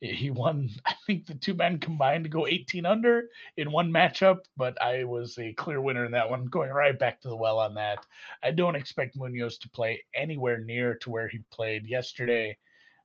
he 0.00 0.30
won, 0.30 0.70
I 0.86 0.94
think 1.06 1.26
the 1.26 1.34
two 1.34 1.54
men 1.54 1.78
combined 1.78 2.24
to 2.24 2.30
go 2.30 2.46
18 2.46 2.84
under 2.84 3.28
in 3.56 3.70
one 3.70 3.90
matchup, 3.90 4.40
but 4.56 4.80
I 4.82 5.04
was 5.04 5.38
a 5.38 5.52
clear 5.54 5.80
winner 5.80 6.04
in 6.04 6.12
that 6.12 6.28
one, 6.28 6.46
going 6.46 6.70
right 6.70 6.98
back 6.98 7.20
to 7.20 7.28
the 7.28 7.36
well 7.36 7.58
on 7.58 7.74
that. 7.74 7.98
I 8.42 8.50
don't 8.50 8.76
expect 8.76 9.16
Munoz 9.16 9.58
to 9.58 9.70
play 9.70 10.04
anywhere 10.14 10.58
near 10.58 10.94
to 10.96 11.10
where 11.10 11.28
he 11.28 11.40
played 11.50 11.86
yesterday. 11.86 12.56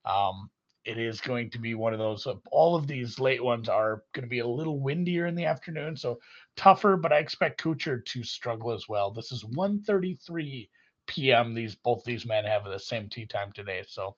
Um, 0.06 0.50
it 0.86 0.98
is 0.98 1.22
going 1.22 1.52
to 1.52 1.60
be 1.60 1.76
one 1.76 1.94
of 1.94 2.00
those. 2.00 2.26
All 2.52 2.76
of 2.76 2.88
these 2.88 3.20
late 3.20 3.44
ones 3.44 3.70
are 3.70 4.04
going 4.14 4.24
to 4.24 4.30
be 4.30 4.40
a 4.40 4.48
little 4.48 4.80
windier 4.80 5.28
in 5.28 5.36
the 5.36 5.46
afternoon, 5.46 5.96
so 5.96 6.20
tougher. 6.56 6.98
But 6.98 7.14
I 7.14 7.18
expect 7.18 7.62
Kuchar 7.62 8.04
to 8.06 8.24
struggle 8.24 8.72
as 8.72 8.88
well. 8.88 9.12
This 9.12 9.32
is 9.32 9.46
133 9.46 10.70
p.m. 11.08 11.54
These 11.54 11.76
both 11.76 12.04
these 12.06 12.26
men 12.26 12.46
have 12.46 12.64
the 12.66 12.80
same 12.80 13.10
tee 13.10 13.26
time 13.26 13.52
today. 13.52 13.84
So, 13.88 14.16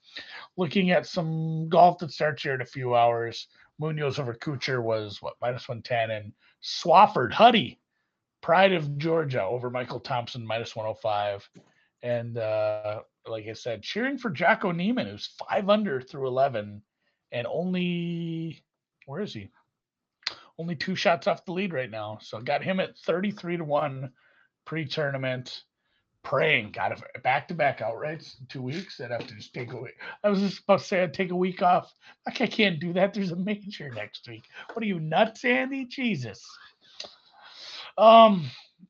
looking 0.57 0.91
at 0.91 1.07
some 1.07 1.69
golf 1.69 1.97
that 1.99 2.11
starts 2.11 2.43
here 2.43 2.53
in 2.53 2.61
a 2.61 2.65
few 2.65 2.95
hours. 2.95 3.47
Munoz 3.79 4.19
over 4.19 4.35
Kuchar 4.35 4.83
was 4.83 5.21
what 5.21 5.33
minus 5.41 5.67
one 5.67 5.81
ten, 5.81 6.11
and 6.11 6.33
Swafford 6.61 7.31
Huddy, 7.31 7.79
Pride 8.41 8.73
of 8.73 8.97
Georgia 8.99 9.43
over 9.43 9.71
Michael 9.71 9.99
Thompson 9.99 10.45
minus 10.45 10.75
one 10.75 10.85
hundred 10.85 10.97
oh 10.97 11.01
five, 11.01 11.49
and 12.03 12.37
uh, 12.37 13.01
like 13.25 13.47
I 13.47 13.53
said, 13.53 13.81
cheering 13.81 14.19
for 14.19 14.29
Jocko 14.29 14.71
Niemann, 14.71 15.07
who's 15.07 15.33
five 15.49 15.69
under 15.69 15.99
through 15.99 16.27
eleven, 16.27 16.83
and 17.31 17.47
only 17.47 18.63
where 19.07 19.21
is 19.21 19.33
he? 19.33 19.49
Only 20.57 20.75
two 20.75 20.95
shots 20.95 21.27
off 21.27 21.45
the 21.45 21.53
lead 21.53 21.73
right 21.73 21.89
now. 21.89 22.19
So 22.21 22.39
got 22.39 22.63
him 22.63 22.79
at 22.79 22.97
thirty 22.97 23.31
three 23.31 23.57
to 23.57 23.63
one 23.63 24.11
pre-tournament 24.65 25.63
praying, 26.23 26.71
got 26.71 26.91
a 26.91 27.19
back 27.19 27.47
to 27.47 27.53
back 27.53 27.79
outrights 27.79 28.39
in 28.39 28.45
two 28.47 28.61
weeks. 28.61 29.01
I'd 29.01 29.11
have 29.11 29.25
to 29.27 29.35
just 29.35 29.53
take 29.53 29.73
a 29.73 29.77
week. 29.77 29.95
I 30.23 30.29
was 30.29 30.39
just 30.39 30.63
about 30.63 30.79
to 30.79 30.85
say 30.85 31.01
I'd 31.01 31.13
take 31.13 31.31
a 31.31 31.35
week 31.35 31.61
off. 31.61 31.91
Like 32.25 32.41
I 32.41 32.47
can't 32.47 32.79
do 32.79 32.93
that. 32.93 33.13
There's 33.13 33.31
a 33.31 33.35
major 33.35 33.89
next 33.89 34.27
week. 34.27 34.43
What 34.73 34.83
are 34.83 34.87
you 34.87 34.99
nuts, 34.99 35.43
Andy? 35.43 35.85
Jesus. 35.85 36.45
Um, 37.97 38.45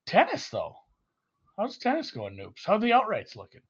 tennis 0.05 0.49
though. 0.49 0.75
How's 1.57 1.77
tennis 1.77 2.11
going, 2.11 2.35
noobs? 2.37 2.65
How 2.65 2.73
are 2.73 2.79
the 2.79 2.91
outrights 2.91 3.35
looking? 3.35 3.61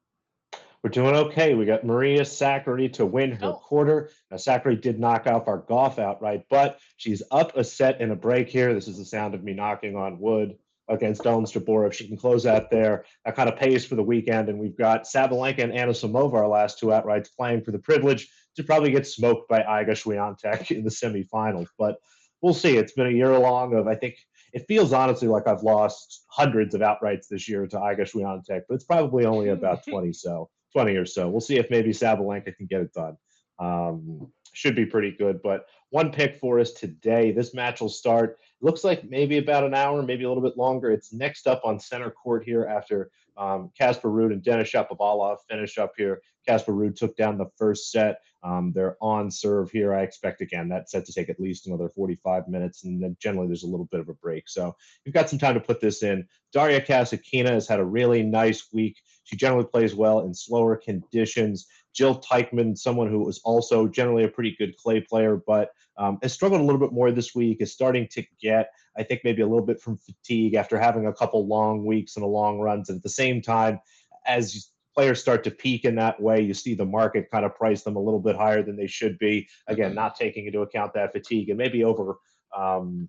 We're 0.83 0.89
doing 0.89 1.15
okay. 1.15 1.53
We 1.53 1.65
got 1.65 1.85
Maria 1.85 2.21
Sakkari 2.21 2.91
to 2.93 3.05
win 3.05 3.33
her 3.33 3.47
oh. 3.47 3.53
quarter. 3.53 4.09
Now, 4.31 4.37
Sakkari 4.37 4.81
did 4.81 4.99
knock 4.99 5.27
off 5.27 5.47
our 5.47 5.59
golf 5.59 5.99
outright, 5.99 6.45
but 6.49 6.79
she's 6.97 7.21
up 7.29 7.55
a 7.55 7.63
set 7.63 8.01
in 8.01 8.09
a 8.09 8.15
break 8.15 8.49
here. 8.49 8.73
This 8.73 8.87
is 8.87 8.97
the 8.97 9.05
sound 9.05 9.35
of 9.35 9.43
me 9.43 9.53
knocking 9.53 9.95
on 9.95 10.19
wood 10.19 10.57
against 10.89 11.27
Ons 11.27 11.53
Jabeur. 11.53 11.87
If 11.87 11.93
she 11.93 12.07
can 12.07 12.17
close 12.17 12.47
out 12.47 12.71
there, 12.71 13.05
that 13.25 13.35
kind 13.35 13.47
of 13.47 13.57
pays 13.57 13.85
for 13.85 13.93
the 13.93 14.01
weekend. 14.01 14.49
And 14.49 14.57
we've 14.57 14.75
got 14.75 15.03
Sabalenka 15.03 15.59
and 15.59 15.71
Anisimova, 15.71 16.33
our 16.33 16.47
last 16.47 16.79
two 16.79 16.87
outrights, 16.87 17.29
playing 17.35 17.61
for 17.61 17.71
the 17.71 17.79
privilege 17.79 18.27
to 18.55 18.63
probably 18.63 18.89
get 18.89 19.05
smoked 19.05 19.47
by 19.47 19.59
Iga 19.59 19.91
Swiatek 19.91 20.71
in 20.71 20.83
the 20.83 20.89
semifinals. 20.89 21.67
But 21.77 21.97
we'll 22.41 22.55
see. 22.55 22.77
It's 22.77 22.93
been 22.93 23.07
a 23.07 23.11
year 23.11 23.37
long 23.37 23.75
of, 23.75 23.87
I 23.87 23.93
think, 23.93 24.15
it 24.51 24.65
feels 24.67 24.93
honestly 24.93 25.27
like 25.27 25.47
I've 25.47 25.61
lost 25.61 26.25
hundreds 26.27 26.73
of 26.73 26.81
outrights 26.81 27.27
this 27.29 27.47
year 27.47 27.67
to 27.67 27.77
Iga 27.77 28.11
Swiatek, 28.11 28.63
but 28.67 28.73
it's 28.73 28.83
probably 28.83 29.25
only 29.25 29.49
about 29.49 29.85
20 29.87 30.11
so 30.11 30.49
20 30.73 30.95
or 30.95 31.05
so. 31.05 31.29
We'll 31.29 31.41
see 31.41 31.57
if 31.57 31.69
maybe 31.69 31.91
Sabalenka 31.91 32.55
can 32.55 32.65
get 32.65 32.81
it 32.81 32.93
done. 32.93 33.17
Um, 33.59 34.31
should 34.53 34.75
be 34.75 34.85
pretty 34.85 35.11
good. 35.11 35.41
But 35.41 35.65
one 35.89 36.11
pick 36.11 36.39
for 36.39 36.59
us 36.59 36.71
today. 36.71 37.31
This 37.31 37.53
match 37.53 37.81
will 37.81 37.89
start 37.89 38.37
looks 38.61 38.83
like 38.83 39.03
maybe 39.09 39.37
about 39.37 39.63
an 39.63 39.73
hour, 39.73 40.01
maybe 40.03 40.23
a 40.23 40.27
little 40.27 40.43
bit 40.43 40.57
longer. 40.57 40.91
It's 40.91 41.11
next 41.11 41.47
up 41.47 41.61
on 41.65 41.79
center 41.79 42.11
court 42.11 42.43
here 42.43 42.65
after 42.65 43.11
um, 43.37 43.71
Casper 43.77 44.09
Ruud 44.09 44.31
and 44.31 44.43
Denis 44.43 44.71
Shapovalov 44.71 45.37
finish 45.49 45.77
up 45.77 45.93
here. 45.97 46.21
Casper 46.47 46.73
Ruud 46.73 46.95
took 46.95 47.15
down 47.15 47.37
the 47.37 47.49
first 47.57 47.91
set. 47.91 48.19
Um, 48.43 48.71
they're 48.73 48.97
on 49.01 49.29
serve 49.29 49.71
here. 49.71 49.93
I 49.93 50.01
expect 50.01 50.41
again 50.41 50.67
that 50.69 50.89
set 50.89 51.05
to 51.05 51.13
take 51.13 51.29
at 51.29 51.39
least 51.39 51.67
another 51.67 51.89
45 51.89 52.47
minutes, 52.47 52.83
and 52.83 53.01
then 53.01 53.15
generally 53.19 53.47
there's 53.47 53.63
a 53.63 53.67
little 53.67 53.87
bit 53.91 53.99
of 53.99 54.09
a 54.09 54.13
break. 54.15 54.49
So 54.49 54.75
you've 55.05 55.13
got 55.13 55.29
some 55.29 55.39
time 55.39 55.53
to 55.53 55.59
put 55.59 55.79
this 55.79 56.01
in. 56.01 56.27
Daria 56.51 56.81
Kasatkina 56.81 57.49
has 57.49 57.67
had 57.67 57.79
a 57.79 57.85
really 57.85 58.23
nice 58.23 58.67
week. 58.73 58.97
She 59.31 59.37
generally 59.37 59.65
plays 59.65 59.95
well 59.95 60.19
in 60.21 60.33
slower 60.33 60.75
conditions. 60.75 61.65
Jil 61.93 62.19
Teichmann, 62.19 62.77
someone 62.77 63.09
who 63.09 63.23
was 63.23 63.39
also 63.45 63.87
generally 63.87 64.25
a 64.25 64.27
pretty 64.27 64.57
good 64.59 64.75
clay 64.75 64.99
player, 64.99 65.41
but 65.47 65.69
um, 65.97 66.19
has 66.21 66.33
struggled 66.33 66.59
a 66.59 66.63
little 66.65 66.81
bit 66.81 66.91
more 66.91 67.11
this 67.11 67.33
week, 67.33 67.61
is 67.61 67.71
starting 67.71 68.09
to 68.11 68.25
get, 68.41 68.71
I 68.97 69.03
think, 69.03 69.21
maybe 69.23 69.41
a 69.41 69.47
little 69.47 69.65
bit 69.65 69.79
from 69.79 69.97
fatigue 69.97 70.55
after 70.55 70.77
having 70.77 71.07
a 71.07 71.13
couple 71.13 71.47
long 71.47 71.85
weeks 71.85 72.17
and 72.17 72.25
a 72.25 72.27
long 72.27 72.59
runs. 72.59 72.89
And 72.89 72.97
at 72.97 73.03
the 73.03 73.09
same 73.09 73.41
time, 73.41 73.79
as 74.27 74.69
players 74.93 75.21
start 75.21 75.45
to 75.45 75.51
peak 75.51 75.85
in 75.85 75.95
that 75.95 76.21
way, 76.21 76.41
you 76.41 76.53
see 76.53 76.73
the 76.73 76.83
market 76.83 77.31
kind 77.31 77.45
of 77.45 77.55
price 77.55 77.83
them 77.83 77.95
a 77.95 78.01
little 78.01 78.19
bit 78.19 78.35
higher 78.35 78.61
than 78.61 78.75
they 78.75 78.87
should 78.87 79.17
be. 79.17 79.47
Again, 79.67 79.91
mm-hmm. 79.91 79.95
not 79.95 80.17
taking 80.17 80.45
into 80.45 80.59
account 80.59 80.93
that 80.95 81.13
fatigue 81.13 81.47
and 81.47 81.57
maybe 81.57 81.85
over 81.85 82.17
um, 82.53 83.07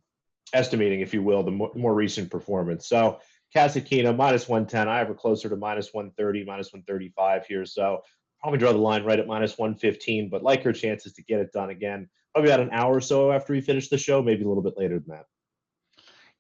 estimating, 0.52 1.00
if 1.00 1.12
you 1.12 1.22
will, 1.24 1.42
the 1.42 1.50
more, 1.50 1.72
more 1.74 1.94
recent 1.94 2.30
performance. 2.30 2.87
So 2.87 3.18
Kasatkina 3.54 4.16
minus 4.16 4.48
110. 4.48 4.88
I 4.88 4.98
have 4.98 5.08
her 5.08 5.14
closer 5.14 5.48
to 5.48 5.56
minus 5.56 5.92
130, 5.92 6.44
minus 6.44 6.72
135 6.72 7.46
here. 7.46 7.64
So 7.66 8.02
probably 8.40 8.58
draw 8.58 8.72
the 8.72 8.78
line 8.78 9.04
right 9.04 9.18
at 9.18 9.26
minus 9.26 9.58
115, 9.58 10.28
but 10.28 10.42
like 10.42 10.62
her 10.62 10.72
chances 10.72 11.12
to 11.14 11.22
get 11.22 11.40
it 11.40 11.52
done 11.52 11.70
again, 11.70 12.08
probably 12.32 12.50
about 12.50 12.60
an 12.66 12.72
hour 12.72 12.96
or 12.96 13.00
so 13.00 13.30
after 13.30 13.52
we 13.52 13.60
finish 13.60 13.88
the 13.88 13.98
show, 13.98 14.22
maybe 14.22 14.44
a 14.44 14.48
little 14.48 14.62
bit 14.62 14.76
later 14.76 14.98
than 14.98 15.08
that. 15.08 15.26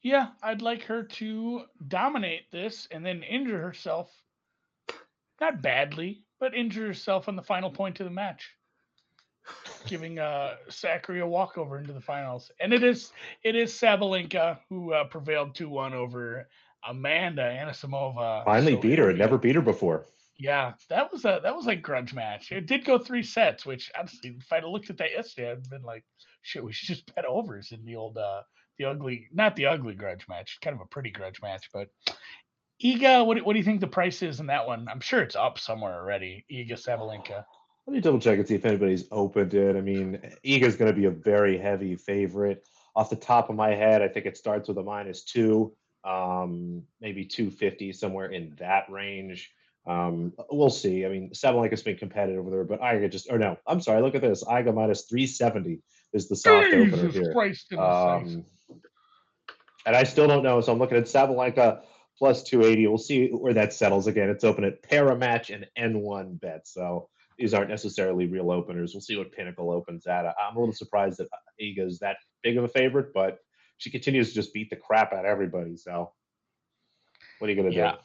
Yeah, 0.02 0.28
I'd 0.42 0.62
like 0.62 0.82
her 0.84 1.04
to 1.04 1.62
dominate 1.86 2.50
this 2.50 2.88
and 2.90 3.06
then 3.06 3.22
injure 3.22 3.60
herself. 3.60 4.10
Not 5.40 5.62
badly, 5.62 6.24
but 6.40 6.54
injure 6.54 6.88
herself 6.88 7.28
on 7.28 7.36
the 7.36 7.42
final 7.42 7.70
point 7.70 8.00
of 8.00 8.04
the 8.04 8.10
match. 8.10 8.50
giving 9.86 10.18
uh 10.18 10.54
Sakkari 10.68 11.22
a 11.22 11.26
walkover 11.26 11.78
into 11.78 11.92
the 11.92 12.00
finals. 12.00 12.50
And 12.60 12.72
it 12.72 12.82
is 12.82 13.12
it 13.42 13.56
is 13.56 13.72
Sabalenka 13.72 14.58
who 14.68 14.92
uh, 14.92 15.04
prevailed 15.04 15.54
2-1 15.54 15.92
over 15.92 16.48
Amanda 16.88 17.42
Anisimova. 17.42 18.44
Finally 18.44 18.76
beat 18.76 18.98
her. 18.98 19.10
And 19.10 19.18
never 19.18 19.38
beat 19.38 19.54
her 19.54 19.62
before. 19.62 20.04
Yeah, 20.38 20.72
that 20.88 21.12
was 21.12 21.24
a 21.24 21.40
that 21.42 21.54
was 21.54 21.66
a 21.66 21.76
grudge 21.76 22.14
match. 22.14 22.50
It 22.52 22.66
did 22.66 22.84
go 22.84 22.98
three 22.98 23.22
sets, 23.22 23.64
which 23.64 23.92
honestly, 23.96 24.34
if 24.38 24.52
I'd 24.52 24.64
looked 24.64 24.90
at 24.90 24.96
that 24.98 25.12
yesterday, 25.12 25.52
I'd 25.52 25.70
been 25.70 25.82
like, 25.82 26.04
shit, 26.42 26.64
we 26.64 26.72
should 26.72 26.88
just 26.88 27.14
bet 27.14 27.24
overs 27.24 27.70
in 27.70 27.84
the 27.84 27.96
old 27.96 28.18
uh 28.18 28.42
the 28.78 28.86
ugly 28.86 29.28
not 29.32 29.54
the 29.56 29.66
ugly 29.66 29.94
grudge 29.94 30.26
match, 30.28 30.58
kind 30.60 30.74
of 30.74 30.80
a 30.80 30.86
pretty 30.86 31.10
grudge 31.10 31.40
match, 31.42 31.68
but 31.72 31.88
Iga, 32.82 33.24
what, 33.24 33.40
what 33.46 33.52
do 33.52 33.58
you 33.58 33.64
think 33.64 33.80
the 33.80 33.86
price 33.86 34.22
is 34.22 34.40
in 34.40 34.46
that 34.46 34.66
one? 34.66 34.88
I'm 34.88 35.00
sure 35.00 35.22
it's 35.22 35.36
up 35.36 35.58
somewhere 35.58 35.94
already. 35.94 36.44
Iga 36.50 36.72
Sabalenka. 36.72 37.44
Let 37.86 37.94
me 37.94 38.00
double 38.00 38.18
check 38.18 38.38
and 38.38 38.46
see 38.46 38.56
if 38.56 38.64
anybody's 38.64 39.04
opened 39.12 39.54
it. 39.54 39.76
I 39.76 39.80
mean, 39.80 40.18
Iga's 40.44 40.76
going 40.76 40.92
to 40.92 40.98
be 40.98 41.06
a 41.06 41.10
very 41.10 41.58
heavy 41.58 41.94
favorite. 41.96 42.66
Off 42.96 43.10
the 43.10 43.16
top 43.16 43.50
of 43.50 43.56
my 43.56 43.70
head, 43.70 44.02
I 44.02 44.08
think 44.08 44.26
it 44.26 44.36
starts 44.36 44.68
with 44.68 44.78
a 44.78 44.82
minus 44.82 45.22
two, 45.24 45.72
um, 46.04 46.82
maybe 47.00 47.24
250, 47.24 47.92
somewhere 47.92 48.26
in 48.26 48.54
that 48.58 48.90
range. 48.90 49.50
Um, 49.86 50.32
we'll 50.50 50.70
see. 50.70 51.04
I 51.04 51.08
mean, 51.08 51.30
Sabalenka's 51.30 51.82
been 51.82 51.96
competitive 51.96 52.40
over 52.40 52.50
there, 52.50 52.64
but 52.64 52.80
Iga 52.80 53.10
just, 53.10 53.30
or 53.30 53.38
no, 53.38 53.56
I'm 53.66 53.80
sorry. 53.80 54.00
Look 54.00 54.14
at 54.14 54.22
this. 54.22 54.44
Iga 54.44 54.74
minus 54.74 55.02
370 55.02 55.80
is 56.12 56.28
the 56.28 56.36
soft 56.36 56.70
Jesus 56.70 56.94
opener 56.94 57.10
here. 57.10 57.32
Christ 57.32 57.72
um, 57.76 58.44
and 59.84 59.96
I 59.96 60.04
still 60.04 60.28
don't 60.28 60.42
know. 60.42 60.60
So 60.60 60.72
I'm 60.72 60.78
looking 60.78 60.98
at 60.98 61.04
Sabalenka 61.04 61.80
plus 62.16 62.42
280. 62.44 62.86
We'll 62.86 62.98
see 62.98 63.28
where 63.28 63.54
that 63.54 63.72
settles 63.72 64.06
again. 64.06 64.28
It's 64.28 64.44
open 64.44 64.64
at 64.64 64.82
Parimatch 64.82 65.52
and 65.52 65.66
N1 65.76 66.40
bet. 66.40 66.68
So 66.68 67.08
these 67.38 67.54
aren't 67.54 67.70
necessarily 67.70 68.26
real 68.26 68.52
openers. 68.52 68.94
We'll 68.94 69.00
see 69.00 69.16
what 69.16 69.32
Pinnacle 69.32 69.72
opens 69.72 70.06
at. 70.06 70.26
I'm 70.26 70.56
a 70.56 70.60
little 70.60 70.74
surprised 70.74 71.18
that 71.18 71.28
Iga 71.60 71.86
is 71.86 71.98
that 71.98 72.18
big 72.42 72.56
of 72.56 72.64
a 72.64 72.68
favorite, 72.68 73.12
but 73.12 73.38
she 73.82 73.90
continues 73.90 74.28
to 74.28 74.34
just 74.34 74.54
beat 74.54 74.70
the 74.70 74.76
crap 74.76 75.12
out 75.12 75.20
of 75.20 75.24
everybody. 75.24 75.76
So 75.76 76.12
what 77.38 77.48
are 77.48 77.52
you 77.52 77.60
going 77.60 77.70
to 77.70 77.76
yeah. 77.76 77.92
do? 77.92 77.98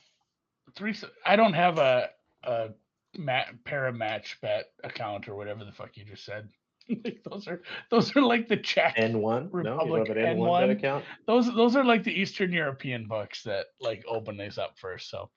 three. 0.75 0.95
I 1.25 1.35
don't 1.35 1.53
have 1.53 1.77
a 1.77 2.09
a 2.43 2.69
mat, 3.17 3.47
Parimatch 3.65 4.39
bet 4.41 4.65
account 4.83 5.27
or 5.27 5.35
whatever 5.35 5.65
the 5.65 5.71
fuck 5.71 5.95
you 5.95 6.05
just 6.05 6.25
said. 6.25 6.49
those 7.29 7.47
are 7.47 7.61
those 7.91 8.15
are 8.15 8.21
like 8.21 8.47
the 8.47 8.57
Czech 8.57 8.93
N 8.97 9.21
one 9.21 9.49
Republic 9.51 9.65
no, 9.65 9.85
you 9.85 9.95
have 9.95 10.17
an 10.17 10.17
N 10.17 10.37
one 10.37 10.67
bet 10.67 10.77
account. 10.77 11.05
Those 11.25 11.53
those 11.53 11.75
are 11.75 11.83
like 11.83 12.03
the 12.03 12.13
Eastern 12.13 12.51
European 12.51 13.07
books 13.07 13.43
that 13.43 13.67
like 13.81 14.03
open 14.07 14.37
these 14.37 14.57
up 14.57 14.77
first. 14.77 15.09
So 15.09 15.29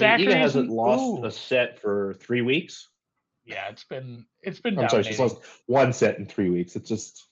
I 0.00 0.16
mean, 0.16 0.30
hasn't 0.30 0.70
lost 0.70 1.20
ooh. 1.20 1.24
a 1.24 1.30
set 1.30 1.80
for 1.80 2.14
three 2.20 2.42
weeks. 2.42 2.88
Yeah, 3.44 3.68
it's 3.68 3.84
been 3.84 4.26
it's 4.42 4.60
been. 4.60 4.78
I'm 4.78 4.88
sorry, 4.88 5.02
she's 5.02 5.18
lost 5.18 5.38
one 5.66 5.92
set 5.92 6.18
in 6.18 6.26
three 6.26 6.50
weeks. 6.50 6.76
It's 6.76 6.88
just 6.88 7.26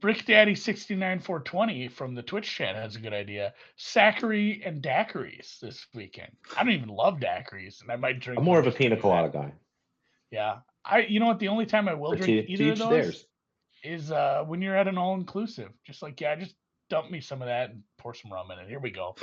Brick 0.00 0.24
Daddy 0.26 0.54
69420 0.54 1.88
from 1.88 2.14
the 2.14 2.22
Twitch 2.22 2.48
chat 2.48 2.76
has 2.76 2.96
a 2.96 3.00
good 3.00 3.12
idea. 3.12 3.52
Sakkari 3.78 4.66
and 4.66 4.82
daiquiris 4.82 5.58
this 5.60 5.86
weekend. 5.94 6.30
I 6.56 6.62
don't 6.62 6.72
even 6.72 6.88
love 6.88 7.18
daiquiris, 7.18 7.82
and 7.82 7.90
I 7.90 7.96
might 7.96 8.20
drink. 8.20 8.38
I'm 8.38 8.44
more 8.44 8.58
of 8.58 8.66
a 8.66 8.70
pina 8.70 8.96
colada 8.96 9.28
guy. 9.28 9.52
Yeah, 10.30 10.58
I. 10.84 11.00
You 11.00 11.20
know 11.20 11.26
what? 11.26 11.38
The 11.38 11.48
only 11.48 11.66
time 11.66 11.88
I 11.88 11.94
will 11.94 12.10
but 12.10 12.20
drink 12.20 12.46
to, 12.46 12.52
either 12.52 12.64
to 12.64 12.70
of 12.72 12.78
those 12.78 12.90
theirs. 12.90 13.26
is 13.82 14.12
uh, 14.12 14.44
when 14.46 14.62
you're 14.62 14.76
at 14.76 14.88
an 14.88 14.98
all 14.98 15.14
inclusive. 15.14 15.70
Just 15.84 16.02
like 16.02 16.20
yeah, 16.20 16.36
just 16.36 16.54
dump 16.90 17.10
me 17.10 17.20
some 17.20 17.42
of 17.42 17.48
that 17.48 17.70
and 17.70 17.82
pour 17.98 18.14
some 18.14 18.32
rum 18.32 18.50
in 18.50 18.58
it. 18.58 18.68
Here 18.68 18.80
we 18.80 18.90
go. 18.90 19.16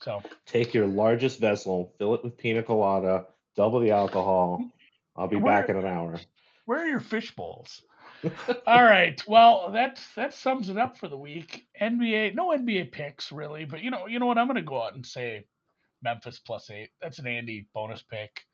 So 0.00 0.22
take 0.46 0.74
your 0.74 0.86
largest 0.86 1.40
vessel, 1.40 1.94
fill 1.98 2.14
it 2.14 2.24
with 2.24 2.36
pina 2.36 2.62
colada, 2.62 3.26
double 3.56 3.80
the 3.80 3.90
alcohol. 3.90 4.62
I'll 5.16 5.26
be 5.26 5.36
where, 5.36 5.60
back 5.60 5.68
in 5.68 5.76
an 5.76 5.86
hour. 5.86 6.20
Where 6.66 6.80
are 6.80 6.86
your 6.86 7.00
fish 7.00 7.34
bowls? 7.34 7.82
All 8.66 8.82
right. 8.82 9.22
Well, 9.26 9.70
that 9.72 10.00
that 10.16 10.34
sums 10.34 10.68
it 10.68 10.76
up 10.76 10.98
for 10.98 11.08
the 11.08 11.16
week. 11.16 11.66
NBA, 11.80 12.34
no 12.34 12.48
NBA 12.48 12.92
picks 12.92 13.30
really, 13.30 13.64
but 13.64 13.82
you 13.82 13.90
know, 13.90 14.06
you 14.06 14.18
know 14.18 14.26
what? 14.26 14.38
I'm 14.38 14.46
going 14.46 14.56
to 14.56 14.62
go 14.62 14.82
out 14.82 14.94
and 14.94 15.06
say 15.06 15.44
Memphis 16.02 16.40
plus 16.40 16.70
eight. 16.70 16.90
That's 17.00 17.18
an 17.18 17.26
Andy 17.26 17.68
bonus 17.74 18.02
pick. 18.02 18.44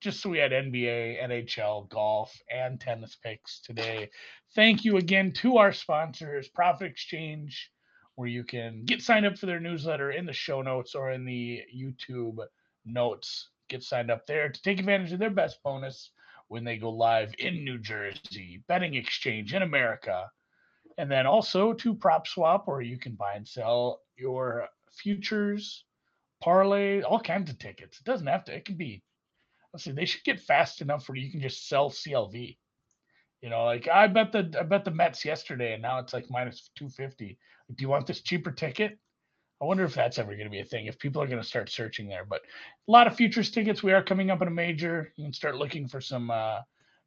Just 0.00 0.20
so 0.20 0.30
we 0.30 0.38
had 0.38 0.50
NBA, 0.50 1.22
NHL, 1.22 1.88
golf, 1.88 2.36
and 2.50 2.80
tennis 2.80 3.16
picks 3.22 3.60
today. 3.60 4.10
Thank 4.54 4.84
you 4.84 4.96
again 4.96 5.32
to 5.34 5.58
our 5.58 5.72
sponsors, 5.72 6.48
Prophet 6.48 6.86
Exchange, 6.86 7.70
where 8.16 8.26
you 8.28 8.42
can 8.42 8.84
get 8.84 9.00
signed 9.00 9.26
up 9.26 9.38
for 9.38 9.46
their 9.46 9.60
newsletter 9.60 10.10
in 10.10 10.26
the 10.26 10.32
show 10.32 10.60
notes 10.60 10.96
or 10.96 11.12
in 11.12 11.24
the 11.24 11.62
YouTube 11.72 12.38
notes. 12.84 13.50
Get 13.68 13.84
signed 13.84 14.10
up 14.10 14.26
there 14.26 14.48
to 14.48 14.62
take 14.62 14.80
advantage 14.80 15.12
of 15.12 15.20
their 15.20 15.30
best 15.30 15.62
bonus 15.62 16.10
when 16.52 16.64
they 16.64 16.76
go 16.76 16.90
live 16.90 17.32
in 17.38 17.64
New 17.64 17.78
Jersey, 17.78 18.62
betting 18.68 18.94
exchange 18.94 19.54
in 19.54 19.62
America, 19.62 20.30
and 20.98 21.10
then 21.10 21.26
also 21.26 21.72
to 21.72 21.94
Prop 21.94 22.26
Swap, 22.26 22.68
where 22.68 22.82
you 22.82 22.98
can 22.98 23.14
buy 23.14 23.32
and 23.36 23.48
sell 23.48 24.00
your 24.18 24.68
futures, 24.92 25.86
parlay, 26.42 27.00
all 27.00 27.18
kinds 27.18 27.50
of 27.50 27.58
tickets. 27.58 27.98
It 27.98 28.04
doesn't 28.04 28.26
have 28.26 28.44
to, 28.44 28.54
it 28.54 28.66
can 28.66 28.76
be, 28.76 29.02
let's 29.72 29.84
see, 29.84 29.92
they 29.92 30.04
should 30.04 30.24
get 30.24 30.40
fast 30.40 30.82
enough 30.82 31.08
where 31.08 31.16
you 31.16 31.30
can 31.30 31.40
just 31.40 31.68
sell 31.70 31.88
CLV. 31.88 32.58
You 33.40 33.48
know, 33.48 33.64
like 33.64 33.88
I 33.88 34.06
bet 34.06 34.30
the 34.32 34.54
I 34.60 34.62
bet 34.62 34.84
the 34.84 34.90
Mets 34.90 35.24
yesterday, 35.24 35.72
and 35.72 35.82
now 35.82 36.00
it's 36.00 36.12
like 36.12 36.26
minus 36.30 36.70
two 36.76 36.88
fifty. 36.90 37.38
Do 37.74 37.82
you 37.82 37.88
want 37.88 38.06
this 38.06 38.20
cheaper 38.20 38.52
ticket? 38.52 38.98
I 39.62 39.64
wonder 39.64 39.84
if 39.84 39.94
that's 39.94 40.18
ever 40.18 40.32
going 40.32 40.46
to 40.46 40.50
be 40.50 40.58
a 40.58 40.64
thing. 40.64 40.86
If 40.86 40.98
people 40.98 41.22
are 41.22 41.28
going 41.28 41.40
to 41.40 41.46
start 41.46 41.70
searching 41.70 42.08
there, 42.08 42.24
but 42.24 42.40
a 42.88 42.90
lot 42.90 43.06
of 43.06 43.14
futures 43.14 43.48
tickets. 43.48 43.80
We 43.80 43.92
are 43.92 44.02
coming 44.02 44.28
up 44.28 44.42
in 44.42 44.48
a 44.48 44.50
major. 44.50 45.12
You 45.14 45.24
can 45.24 45.32
start 45.32 45.54
looking 45.54 45.86
for 45.86 46.00
some 46.00 46.32
uh, 46.32 46.62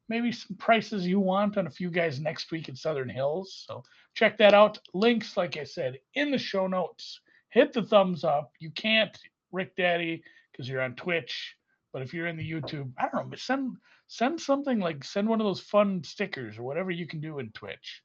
maybe 0.08 0.32
some 0.32 0.56
prices 0.56 1.06
you 1.06 1.20
want 1.20 1.58
on 1.58 1.68
a 1.68 1.72
few 1.72 1.90
guys 1.90 2.22
next 2.22 2.52
week 2.52 2.70
at 2.70 2.78
Southern 2.78 3.10
Hills. 3.10 3.66
So 3.68 3.84
check 4.14 4.38
that 4.38 4.54
out. 4.54 4.80
Links, 4.94 5.36
like 5.36 5.58
I 5.58 5.66
said, 5.66 6.00
in 6.14 6.32
the 6.32 6.38
show 6.38 6.66
notes. 6.66 7.20
Hit 7.50 7.74
the 7.74 7.84
thumbs 7.84 8.24
up. 8.24 8.52
You 8.60 8.72
can't 8.72 9.18
Rick 9.52 9.76
Daddy 9.76 10.24
because 10.52 10.70
you're 10.70 10.82
on 10.82 10.96
Twitch, 10.96 11.56
but 11.92 12.04
if 12.04 12.14
you're 12.14 12.28
in 12.28 12.38
the 12.38 12.50
YouTube, 12.50 12.90
I 12.98 13.10
don't 13.12 13.32
know, 13.32 13.36
send 13.36 13.76
send 14.08 14.40
something 14.40 14.80
like 14.80 15.04
send 15.04 15.28
one 15.28 15.42
of 15.42 15.46
those 15.46 15.60
fun 15.60 16.06
stickers 16.06 16.58
or 16.58 16.64
whatever 16.64 16.92
you 16.92 17.06
can 17.06 17.20
do 17.20 17.40
in 17.40 17.50
Twitch. 17.52 18.02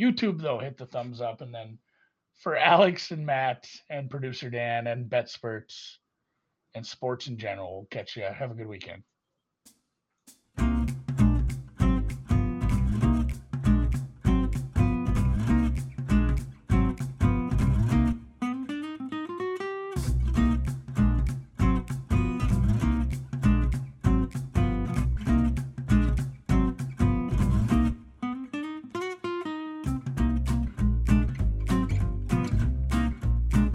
YouTube 0.00 0.40
though, 0.40 0.60
hit 0.60 0.78
the 0.78 0.86
thumbs 0.86 1.20
up, 1.20 1.42
and 1.42 1.54
then 1.54 1.78
for 2.36 2.56
Alex 2.56 3.10
and 3.10 3.24
Matt 3.24 3.66
and 3.90 4.10
producer 4.10 4.50
Dan 4.50 4.86
and 4.86 5.10
BetSperts 5.10 5.96
and 6.74 6.86
sports 6.86 7.26
in 7.28 7.38
general, 7.38 7.74
we'll 7.74 7.88
catch 7.90 8.16
you. 8.16 8.22
Have 8.22 8.50
a 8.50 8.54
good 8.54 8.68
weekend. 8.68 9.02